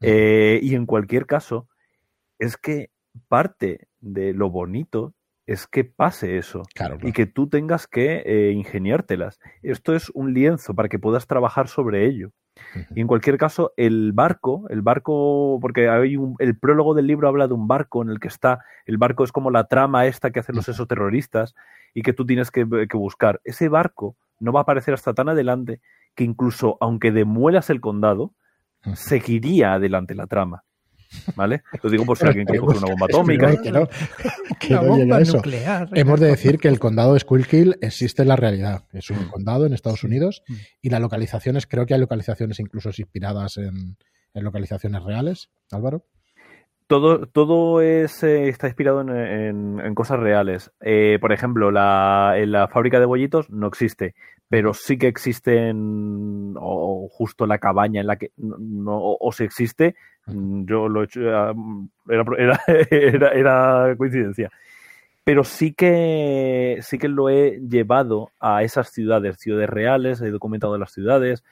[0.01, 1.69] Eh, y en cualquier caso,
[2.39, 2.91] es que
[3.29, 5.15] parte de lo bonito
[5.47, 7.09] es que pase eso claro, claro.
[7.09, 9.41] y que tú tengas que eh, ingeniártelas.
[9.63, 12.29] Esto es un lienzo para que puedas trabajar sobre ello.
[12.29, 12.87] Uh -huh.
[12.97, 17.29] Y en cualquier caso, el barco, el barco, porque hay un, el prólogo del libro
[17.29, 20.31] habla de un barco en el que está, el barco es como la trama esta
[20.31, 21.55] que hacen los esos terroristas
[21.95, 23.41] y que tú tienes que, que buscar.
[23.45, 25.81] Ese barco no va a aparecer hasta tan adelante
[26.15, 28.35] que incluso aunque demuelas el condado,
[28.95, 30.65] seguiría adelante la trama.
[31.37, 31.63] ¿Vale?
[31.83, 33.57] Lo digo por si alguien quiere coger una bomba atómica.
[33.63, 33.89] Que no,
[34.61, 35.37] que no llega eso.
[35.37, 38.85] Nuclear, Hemos de decir que el condado de Squilkill existe en la realidad.
[38.93, 40.43] Es un condado en Estados Unidos
[40.83, 43.97] y las localizaciones, creo que hay localizaciones incluso inspiradas en,
[44.35, 46.05] en localizaciones reales, Álvaro.
[46.89, 50.73] Todo, todo es, eh, está inspirado en, en, en cosas reales.
[50.81, 54.15] Eh, por ejemplo, la, en la fábrica de bollitos no existe,
[54.49, 59.45] pero sí que existen, o, justo la cabaña en la que, no, o, o si
[59.45, 61.55] existe, yo lo he hecho, era,
[62.39, 62.61] era,
[62.91, 64.51] era, era coincidencia.
[65.25, 70.79] pero sí que sí que lo he llevado a esas ciudades, ciudades reales, he documentado
[70.79, 71.45] las ciudades.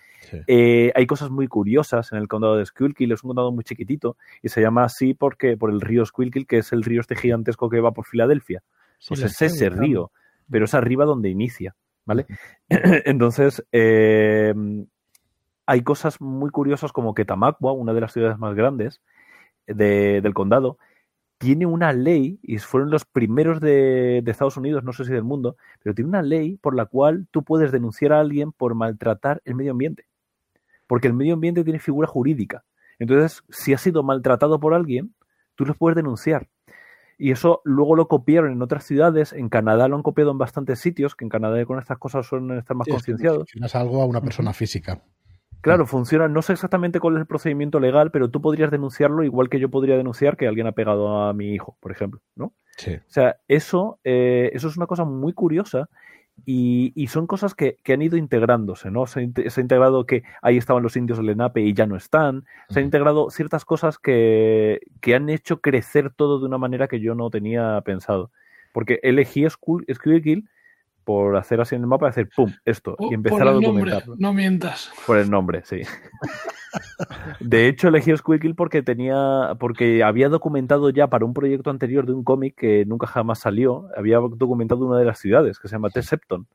[0.46, 4.16] Eh, hay cosas muy curiosas en el condado de Squilkill, es un condado muy chiquitito
[4.42, 7.68] y se llama así porque por el río Squilkill, que es el río este gigantesco
[7.68, 8.62] que va por Filadelfia.
[9.08, 10.10] pues es ese río,
[10.50, 12.26] pero es arriba donde inicia, ¿vale?
[12.68, 14.54] Entonces, eh,
[15.66, 19.00] hay cosas muy curiosas como que Tamaqua, una de las ciudades más grandes
[19.66, 20.78] del condado,
[21.38, 25.56] tiene una ley, y fueron los primeros de, Estados Unidos, no sé si del mundo,
[25.82, 29.54] pero tiene una ley por la cual tú puedes denunciar a alguien por maltratar el
[29.54, 30.06] medio ambiente.
[30.86, 32.64] Porque el medio ambiente tiene figura jurídica.
[32.98, 35.14] Entonces, si has sido maltratado por alguien,
[35.54, 36.48] tú lo puedes denunciar.
[37.18, 39.32] Y eso luego lo copiaron en otras ciudades.
[39.32, 42.58] En Canadá lo han copiado en bastantes sitios, que en Canadá con estas cosas suelen
[42.58, 43.48] estar más concienciados.
[43.54, 45.02] Es algo a una persona física.
[45.66, 49.48] Claro, funciona, no sé exactamente cuál es el procedimiento legal, pero tú podrías denunciarlo igual
[49.48, 52.52] que yo podría denunciar que alguien ha pegado a mi hijo, por ejemplo, ¿no?
[52.76, 52.94] Sí.
[52.94, 55.88] O sea, eso, eh, eso es una cosa muy curiosa
[56.44, 59.08] y, son cosas que, han ido integrándose, ¿no?
[59.08, 62.44] Se, ha integrado que ahí estaban los indios del Lenape y ya no están.
[62.68, 67.00] Se han integrado ciertas cosas que, que, han hecho crecer todo de una manera que
[67.00, 68.30] yo no tenía pensado.
[68.72, 70.48] Porque elegí Squirkill
[71.06, 74.16] por hacer así en el mapa, hacer pum, esto, y empezar a documentarlo.
[74.18, 74.90] no mientas.
[75.06, 75.82] Por el nombre, sí.
[77.38, 82.12] De hecho, elegí Squeakill porque tenía, porque había documentado ya para un proyecto anterior de
[82.12, 85.90] un cómic que nunca jamás salió, había documentado una de las ciudades que se llama
[85.90, 86.48] T-Septon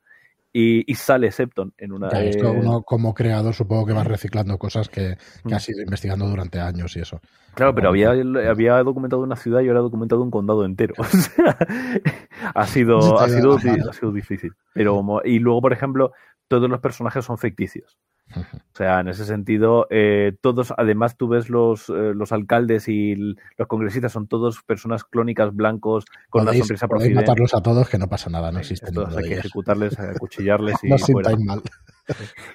[0.54, 2.10] y, sale Septon en una.
[2.10, 6.60] esto uno como creador supongo que va reciclando cosas que, que has ido investigando durante
[6.60, 7.22] años y eso.
[7.54, 10.96] Claro, pero había, había documentado una ciudad y ahora he documentado un condado entero.
[12.56, 14.54] ha sido, ha sido, ha sido difícil.
[14.74, 16.12] Pero, y luego, por ejemplo,
[16.48, 17.98] todos los personajes son ficticios.
[18.36, 23.16] O sea, en ese sentido, eh, todos, además tú ves los, eh, los alcaldes y
[23.16, 27.98] los congresistas, son todos personas clónicas blancos con una sonrisa podéis matarlos a todos que
[27.98, 31.62] no pasa nada, no existe Todos hay que ejecutarles, acuchillarles y no sintáis mal.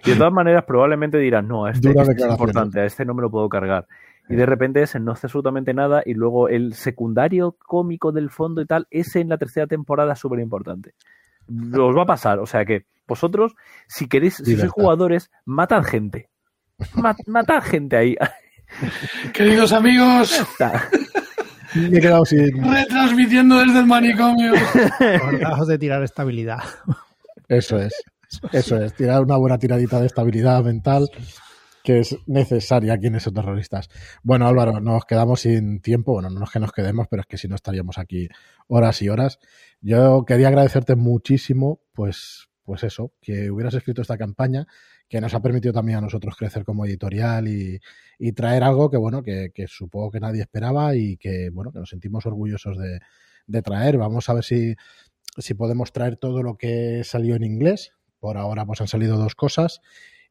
[0.05, 3.22] Y de todas maneras, probablemente dirán, no, este, este es importante, a este no me
[3.22, 3.87] lo puedo cargar.
[4.29, 8.61] Y de repente ese no hace absolutamente nada y luego el secundario cómico del fondo
[8.61, 10.95] y tal, ese en la tercera temporada es súper importante.
[11.49, 13.54] Os va a pasar, o sea que vosotros,
[13.88, 16.28] si queréis, si sois jugadores, matad gente.
[17.26, 18.16] matad gente ahí.
[19.32, 20.44] Queridos amigos,
[21.74, 22.62] me he quedado sin...
[22.62, 24.52] retransmitiendo desde el manicomio.
[25.16, 26.59] Acordaos de tirar estabilidad.
[27.48, 27.92] Eso es.
[28.52, 31.09] Eso es, tirar una buena tiradita de estabilidad mental
[31.84, 33.88] que es necesaria aquí en esos terroristas.
[34.24, 36.14] Bueno, Álvaro, nos quedamos sin tiempo.
[36.14, 38.28] Bueno, no es que nos quedemos, pero es que si no estaríamos aquí
[38.66, 39.38] horas y horas.
[39.80, 44.66] Yo quería agradecerte muchísimo, pues, pues eso, que hubieras escrito esta campaña,
[45.08, 47.80] que nos ha permitido también a nosotros crecer como editorial y,
[48.32, 52.26] traer algo que, bueno, que, supongo que nadie esperaba y que, bueno, que nos sentimos
[52.26, 53.96] orgullosos de, traer.
[53.96, 54.74] Vamos a ver si,
[55.38, 57.92] si podemos traer todo lo que salió en inglés.
[58.18, 59.80] Por ahora, pues han salido dos cosas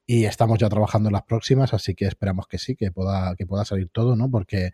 [0.06, 3.46] y estamos ya trabajando en las próximas, así que esperamos que sí, que pueda, que
[3.48, 4.30] pueda salir todo, ¿no?
[4.30, 4.72] Porque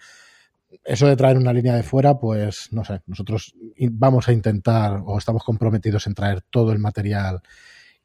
[0.83, 3.55] eso de traer una línea de fuera, pues no sé, nosotros
[3.91, 7.41] vamos a intentar o estamos comprometidos en traer todo el material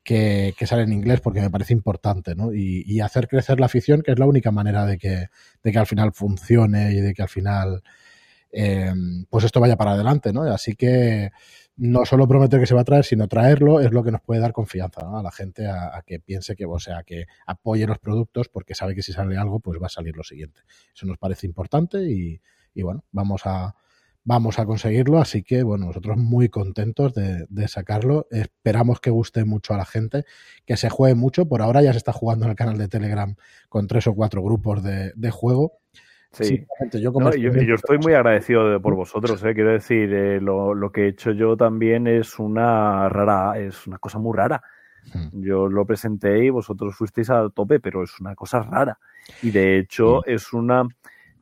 [0.07, 2.55] que, sale en inglés porque me parece importante, ¿no?
[2.55, 5.27] Y, hacer crecer la afición, que es la única manera de que,
[5.63, 7.83] de que al final funcione y de que al final,
[8.59, 8.91] eh,
[9.29, 10.43] pues esto vaya para adelante, ¿no?
[10.45, 11.31] Así que
[11.77, 14.41] no solo prometer que se va a traer, sino traerlo es lo que nos puede
[14.41, 18.49] dar confianza a la gente a, que piense que, o sea, que apoye los productos
[18.49, 20.63] porque sabe que si sale algo, pues va a salir lo siguiente.
[20.95, 22.41] Eso nos parece importante y,
[22.73, 23.75] y bueno, vamos a,
[24.25, 25.19] vamos a conseguirlo.
[25.19, 28.27] Así que, bueno, nosotros muy contentos de, sacarlo.
[28.31, 30.25] Esperamos que guste mucho a la gente,
[30.65, 31.47] que se juegue mucho.
[31.47, 33.37] Por ahora ya se está jugando en el canal de Telegram
[33.69, 35.79] con tres o cuatro grupos de, de juego.
[36.45, 39.55] Sí, yo, yo, estoy muy agradecido por vosotros, ¿eh?
[39.55, 43.99] quiero decir, eh, lo, lo, que he hecho yo también es una rara, es una
[43.99, 44.63] cosa muy rara.
[45.15, 45.29] Hmm.
[45.41, 48.99] Yo lo presenté y vosotros fuisteis a tope, pero es una cosa rara.
[49.43, 50.31] Y de hecho hmm.
[50.31, 50.87] es una...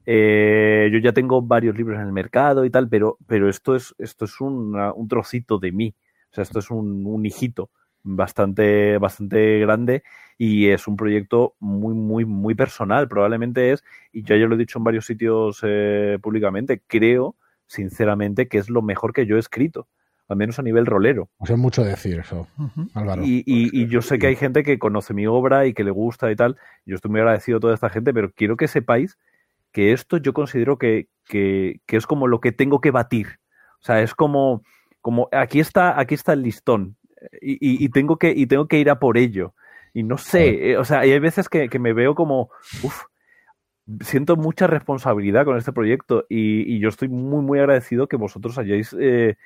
[0.07, 3.95] Eh, yo ya tengo varios libros en el mercado y tal, pero, pero esto es,
[3.99, 5.95] esto es un trocito de mí.
[6.31, 7.71] O sea, esto es un, un hijito
[8.05, 10.05] bastante, bastante grande
[10.39, 13.09] y es un proyecto muy, muy, muy personal.
[13.09, 13.83] Probablemente es,
[14.13, 17.35] y yo ya lo he dicho en varios sitios eh, públicamente, creo,
[17.67, 19.89] sinceramente, que es lo mejor que yo he escrito,
[20.29, 21.31] al menos a nivel rolero.
[21.39, 22.47] O sea, mucho decir eso,
[22.95, 23.23] Álvaro.
[23.25, 26.31] Y, y, yo sé que hay gente que conoce mi obra y que le gusta
[26.31, 26.57] y tal.
[26.85, 29.19] Yo estoy muy agradecido a toda esta gente, pero quiero que sepáis
[29.73, 33.41] que esto yo considero que, que, que es como lo que tengo que batir.
[33.81, 34.63] O sea, es como,
[35.01, 36.97] como aquí está, aquí está el listón
[37.41, 39.55] y, tengo que, y tengo que ir a por ello.
[39.93, 42.51] Y no sé, eh, o sea, hay veces que, me veo como,
[42.83, 43.05] uff,
[44.01, 48.95] siento mucha responsabilidad con este proyecto y, yo estoy muy, muy agradecido que vosotros hayáis
[48.99, 49.37] eh,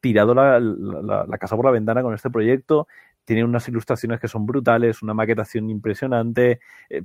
[0.00, 2.88] tirado la, la, la, casa por la ventana con este proyecto.
[3.24, 6.60] Tiene unas ilustraciones que son brutales, una maquetación impresionante.
[6.88, 7.02] Eh,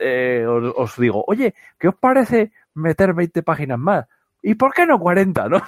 [0.00, 4.06] eh, os, os, digo, oye, ¿qué os parece meter 20 páginas más?
[4.42, 5.48] ¿Y por qué no 40?
[5.48, 5.60] ¿no?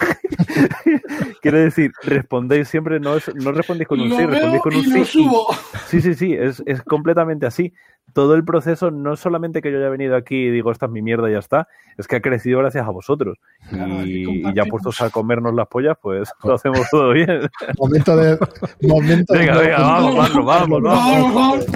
[1.43, 4.77] Quiero decir, respondéis siempre, no, es, no respondéis con un Lo sí, respondéis con y
[4.77, 5.05] un lo sí.
[5.05, 5.47] subo.
[5.89, 7.73] Sí, sí, sí, es, es completamente así.
[8.15, 11.03] Todo el proceso, no solamente que yo haya venido aquí y digo, esta es mi
[11.03, 11.69] mierda y ya está,
[11.99, 13.39] es que ha crecido gracias a vosotros.
[13.69, 17.49] Claro, y, y ya puestos a comernos las pollas, pues lo hacemos todo bien.
[17.79, 18.39] Momento de.
[18.83, 20.15] Momento Venga, de- venga, vamos,
[20.45, 21.67] vamos, vamos, vamos.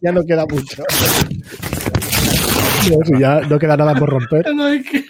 [0.00, 0.82] Ya no queda mucho.
[2.82, 4.54] Si ya no queda nada por romper.
[4.54, 5.04] No, es que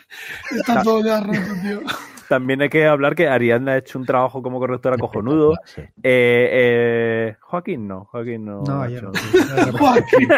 [0.57, 1.81] está todo ya roto, tío.
[2.29, 5.55] También hay que hablar que Ariadna ha hecho un trabajo como correctora cojonudo.
[5.67, 5.83] Sí.
[6.03, 8.63] Eh, eh, Joaquín no, Joaquín no.
[8.63, 9.79] No, ha yo hecho- no.
[9.79, 10.29] Joaquín,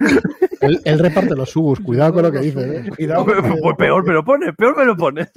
[0.62, 1.80] Él, él reparte los subos.
[1.80, 2.76] Cuidado con lo que dice.
[2.78, 2.90] ¿eh?
[2.96, 3.26] Cuidado.
[3.26, 5.30] con Pues peor me lo pones, peor me lo pones.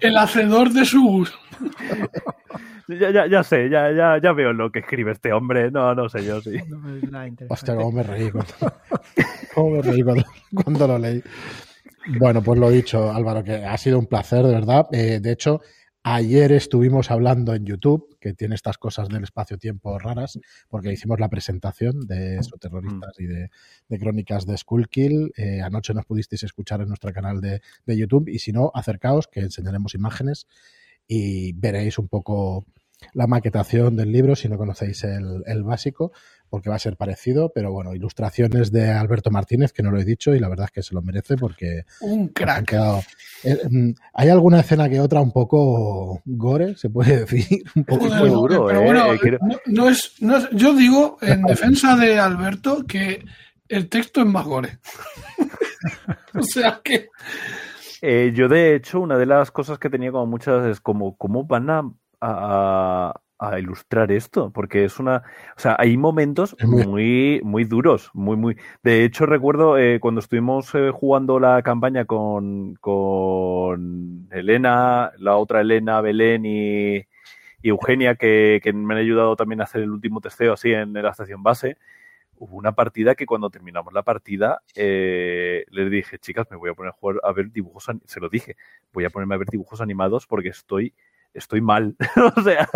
[0.00, 1.36] el hacedor de sus.
[2.88, 5.70] Ya, ya, ya sé, ya, ya, ya veo lo que escribe este hombre.
[5.70, 6.56] No, no sé yo, sí.
[7.48, 8.52] Hostia, cómo me reí cuando,
[9.54, 10.24] cómo me reí cuando,
[10.62, 11.22] cuando lo leí.
[12.18, 14.86] Bueno, pues lo dicho, Álvaro, que ha sido un placer, de verdad.
[14.92, 15.62] Eh, de hecho,
[16.02, 21.30] ayer estuvimos hablando en YouTube, que tiene estas cosas del espacio-tiempo raras, porque hicimos la
[21.30, 23.50] presentación de Exoterroristas y de,
[23.88, 25.32] de Crónicas de Skullkill.
[25.36, 29.26] Eh, anoche nos pudisteis escuchar en nuestro canal de, de YouTube, y si no, acercaos,
[29.26, 30.46] que enseñaremos imágenes
[31.08, 32.64] y veréis un poco
[33.12, 36.12] la maquetación del libro si no conocéis el, el básico,
[36.48, 40.04] porque va a ser parecido, pero bueno, ilustraciones de Alberto Martínez, que no lo he
[40.04, 42.66] dicho, y la verdad es que se lo merece porque Un crack.
[42.70, 43.02] quedado...
[43.42, 48.08] eh, mm, hay alguna escena que otra un poco gore, se puede decir, un poco
[48.08, 51.42] no, duro, pero eh, bueno, eh, quiero- no, no es, no es- yo digo en
[51.42, 53.22] defensa de Alberto que
[53.68, 54.78] el texto es más gore.
[56.34, 57.08] o sea que
[58.06, 61.44] Eh, yo, de hecho, una de las cosas que tenía como muchas es como, ¿cómo
[61.44, 61.90] van a,
[62.20, 64.50] a- a ilustrar esto?
[64.52, 65.22] Porque es una.
[65.56, 68.56] O sea, hay momentos muy, muy duros, muy, muy.
[68.82, 75.60] De hecho, recuerdo eh, cuando estuvimos eh, jugando la campaña con, con Elena, la otra
[75.62, 76.96] Elena, Belén y,
[77.62, 80.92] y Eugenia, que, que me han ayudado también a hacer el último testeo así en
[80.92, 81.76] la estación base.
[82.36, 86.74] Hubo una partida que cuando terminamos la partida eh, les dije, chicas, me voy a
[86.74, 88.02] poner a jugar a ver dibujos, an-".
[88.04, 88.56] se lo dije,
[88.92, 90.94] voy a ponerme a ver dibujos animados porque estoy,
[91.32, 91.96] estoy mal.
[92.36, 92.68] o sea,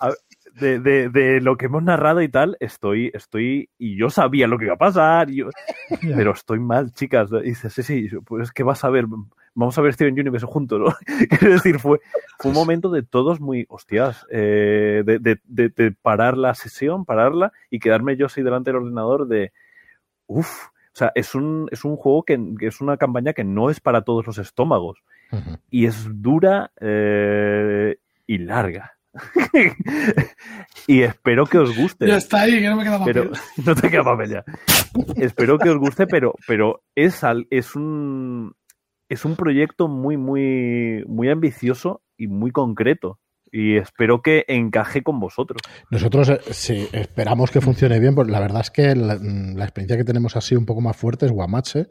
[0.00, 0.12] a-
[0.54, 4.58] de, de, de lo que hemos narrado y tal, estoy, estoy, y yo sabía lo
[4.58, 5.48] que iba a pasar, yo-
[6.16, 7.30] pero estoy mal, chicas.
[7.42, 9.06] Y dice, sí, sí, pues que vas a ver,
[9.54, 10.86] vamos a ver Steven Universe juntos, ¿no?
[11.38, 12.00] Quiero decir, fue,
[12.38, 17.04] fue un momento de todos muy, hostias, eh, de, de, de, de parar la sesión,
[17.04, 19.52] pararla y quedarme yo así delante del ordenador de,
[20.26, 23.70] uff, o sea, es un, es un juego que, que es una campaña que no
[23.70, 25.02] es para todos los estómagos
[25.70, 27.96] y es dura eh,
[28.26, 28.92] y larga.
[30.86, 32.06] y espero que os guste.
[32.06, 33.14] ya está ahí, que no me queda papel.
[33.14, 33.30] Pero
[33.64, 34.44] no te queda papel ya.
[35.16, 38.54] Espero que os guste, pero, pero es, al- es un
[39.12, 43.18] es un proyecto muy, muy, muy ambicioso y muy concreto.
[43.54, 45.60] Y espero que encaje con vosotros.
[45.90, 49.64] Nosotros eh, sí, esperamos que funcione bien, porque la verdad es que la, mm, la
[49.64, 51.88] experiencia que tenemos así un poco más fuerte es Guamache,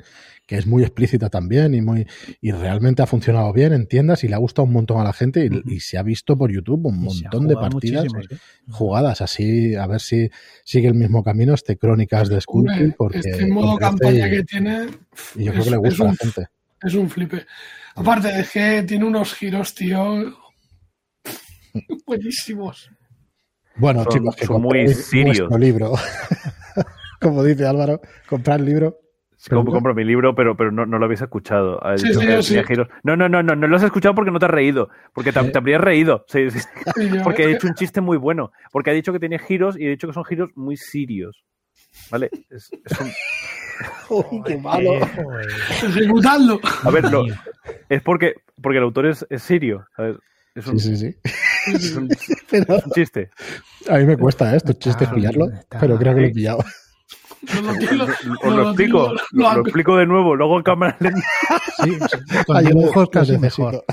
[0.47, 2.07] que es muy explícita también y muy
[2.41, 5.13] y realmente ha funcionado bien en tiendas y le ha gustado un montón a la
[5.13, 8.36] gente y, se ha visto por YouTube un montón de partidas sí.
[8.67, 10.32] jugadas así, a ver si
[10.65, 14.88] sigue el mismo camino este Crónicas de Hombre, porque este modo campaña y- que tiene
[15.36, 16.47] y yo creo es- que le gusta a la gente.
[16.84, 17.45] Es un flipe.
[17.95, 20.36] Aparte, es que tiene unos giros, tío.
[22.05, 22.89] Buenísimos.
[23.75, 25.49] Bueno, Son- chicos, que son muy serios.
[25.59, 25.93] libro.
[27.21, 28.97] Como dice Álvaro, comprar el libro.
[29.49, 31.84] Compro, compro mi libro, pero, pero no, no lo habéis escuchado.
[31.84, 32.61] Ha Sí, sí, sí.
[33.03, 34.89] No, no, no, no, no lo has escuchado porque no te has reído.
[35.13, 36.25] Porque te, te habrías reído.
[37.23, 38.51] Porque he hecho un chiste muy bueno.
[38.71, 41.43] Porque ha dicho que tiene giros y he dicho que son giros muy serios.
[42.11, 42.29] ¿Vale?
[42.51, 43.11] Es, es un-
[44.09, 44.91] Uy, qué malo.
[45.84, 46.59] Ejecutando.
[46.84, 47.23] A ver, Mío.
[47.89, 49.86] es porque, porque el autor es, es sirio.
[49.95, 50.17] ¿sabes?
[50.55, 51.29] Es un, Sí, sí, sí.
[51.73, 52.09] es un-
[52.49, 53.29] Pero un chiste.
[53.89, 54.57] a mí me cuesta ¿eh?
[54.57, 55.79] estos chistes Está, pillarlo, está.
[55.79, 56.63] pero creo que lo he pillado.
[57.55, 59.13] No lo tiro, Os no lo explico.
[59.32, 60.36] Lo, explico de nuevo.
[60.36, 61.21] Luego en cámara lenta.
[61.84, 63.84] Sí, sí, con dibujos casi mejor.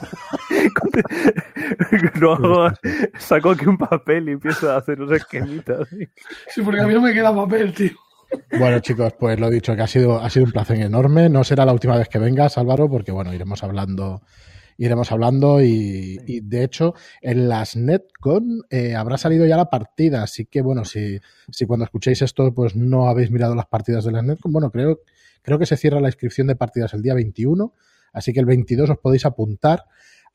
[2.16, 2.68] Luego
[3.18, 5.88] saco aquí un papel y empiezo a hacer unos esquemitas.
[6.54, 7.92] Sí, porque a mí no me queda papel, tío.
[8.58, 11.28] Bueno, chicos, pues lo dicho, que ha sido, ha sido un placer enorme.
[11.28, 14.22] No será la última vez que vengas, Álvaro, porque bueno, iremos hablando,
[14.78, 20.22] iremos hablando y, y, de hecho en las Netcon eh, habrá salido ya la partida,
[20.22, 21.20] así que bueno, si,
[21.50, 25.00] si cuando escuchéis esto pues no habéis mirado las partidas de las Netcon, bueno, creo,
[25.42, 27.74] creo que se cierra la inscripción de partidas el día 21,
[28.12, 29.84] así que el 22 os podéis apuntar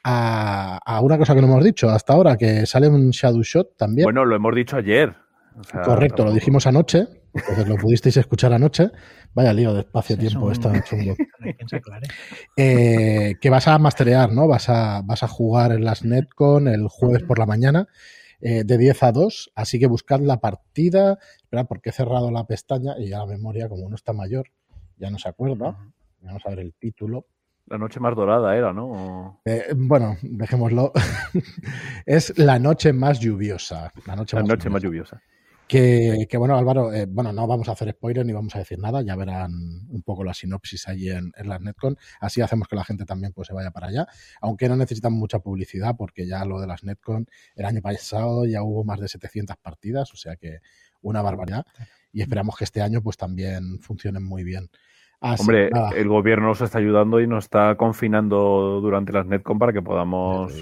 [0.03, 3.77] a, a, una cosa que no hemos dicho hasta ahora, que sale un Shadow Shot
[3.77, 4.03] también.
[4.03, 5.15] Bueno, lo hemos dicho ayer.
[5.57, 6.29] O sea, Correcto, tampoco...
[6.29, 8.91] lo dijimos anoche, entonces lo pudisteis escuchar anoche.
[9.33, 10.75] Vaya lío de espacio-tiempo, es un...
[10.75, 11.15] está chungo.
[12.57, 14.47] eh, que vas a masterear, ¿no?
[14.47, 17.87] Vas a, vas a jugar en las Netcon el jueves por la mañana.
[18.45, 21.17] Eh, de 10 a 2, así que buscad la partida.
[21.37, 24.47] Espera, porque he cerrado la pestaña y ya la memoria, como no está mayor,
[24.97, 25.77] ya no se acuerda.
[26.21, 27.25] Vamos a ver el título.
[27.67, 29.39] La noche más dorada era, ¿no?
[29.45, 30.91] Eh, bueno, dejémoslo.
[32.05, 33.93] es la noche más lluviosa.
[34.05, 34.69] La noche, la más, noche lluviosa.
[34.69, 35.21] más lluviosa.
[35.73, 38.77] Que, que, bueno, Álvaro, eh, bueno, no vamos a hacer spoilers ni vamos a decir
[38.77, 39.51] nada, ya verán
[39.89, 43.33] un poco la sinopsis allí en, en las Netcon, así hacemos que la gente también
[43.33, 44.07] pues se vaya para allá,
[44.39, 48.61] aunque no necesitan mucha publicidad porque ya lo de las Netcon el año pasado ya
[48.61, 50.59] hubo más de 700 partidas, o sea que
[51.01, 51.65] una barbaridad.
[52.11, 54.69] Y esperamos que este año pues también funcionen muy bien.
[55.19, 55.89] Así, Hombre, nada.
[55.95, 60.53] el gobierno nos está ayudando y nos está confinando durante las Netcon para que podamos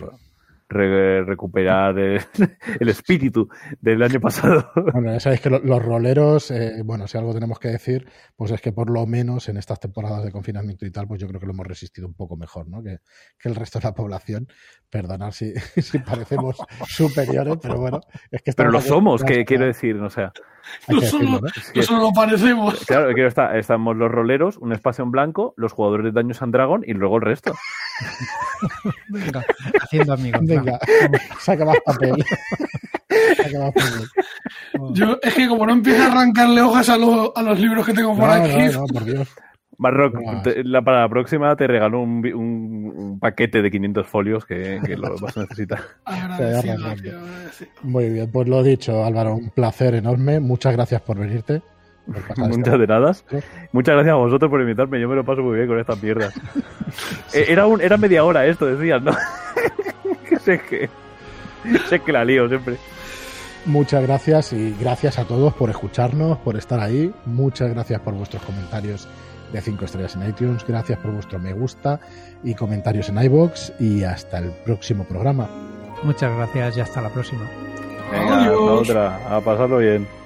[0.71, 2.21] re recuperar el,
[2.79, 3.47] el, espíritu
[3.79, 4.71] del año pasado.
[4.93, 8.51] Bueno, ya sabéis que lo, los roleros, eh, bueno, si algo tenemos que decir, pues
[8.51, 11.39] es que por lo menos en estas temporadas de confinamiento y tal, pues yo creo
[11.39, 12.81] que lo hemos resistido un poco mejor, ¿no?
[12.83, 12.97] Que,
[13.39, 14.47] que el resto de la población.
[14.89, 16.57] Perdonar si, si parecemos
[16.87, 18.53] superiores, pero bueno, es que...
[18.53, 20.31] Pero lo somos, que quiero decir, o sea...
[20.87, 21.41] No solo,
[22.01, 22.11] ¿no?
[22.13, 22.85] Parecemos.
[22.87, 26.53] Claro, que está, estamos los roleros, un espacio en blanco, los jugadores de Daños and
[26.53, 27.55] Dragon y luego el resto.
[29.09, 29.45] Venga,
[29.81, 30.41] haciendo amigos.
[30.43, 30.79] Venga,
[31.39, 32.23] saca más papel.
[33.37, 34.09] saca más papel.
[34.93, 37.93] Yo, es que como no empiezo a arrancarle hojas a, lo, a los libros que
[37.93, 38.65] tengo por no, aquí.
[38.73, 39.29] No, no, por Dios.
[39.81, 44.45] Marroc, te, la, para la próxima te regalo un, un, un, paquete de 500 folios
[44.45, 45.79] que, que lo vas a necesitar.
[47.81, 50.39] Muy bien, pues lo dicho, Álvaro, un placer enorme.
[50.39, 51.63] Muchas gracias por venirte.
[52.37, 53.11] Muchas de nada.
[53.71, 55.01] Muchas gracias a vosotros por invitarme.
[55.01, 56.31] Yo me lo paso muy bien con estas mierdas.
[57.33, 59.13] era, un, era media hora esto, decías, ¿no?
[60.41, 60.89] sé que
[61.89, 62.77] sé que la lío siempre.
[63.65, 67.11] Muchas gracias y gracias a todos por escucharnos, por estar ahí.
[67.25, 69.07] Muchas gracias por vuestros comentarios
[69.51, 70.65] de 5 estrellas en iTunes.
[70.67, 71.99] Gracias por vuestro me gusta
[72.43, 75.49] y comentarios en iBox y hasta el próximo programa.
[76.03, 77.49] Muchas gracias y hasta la próxima.
[78.11, 79.37] Venga, hasta otra.
[79.37, 80.20] A pasarlo bien.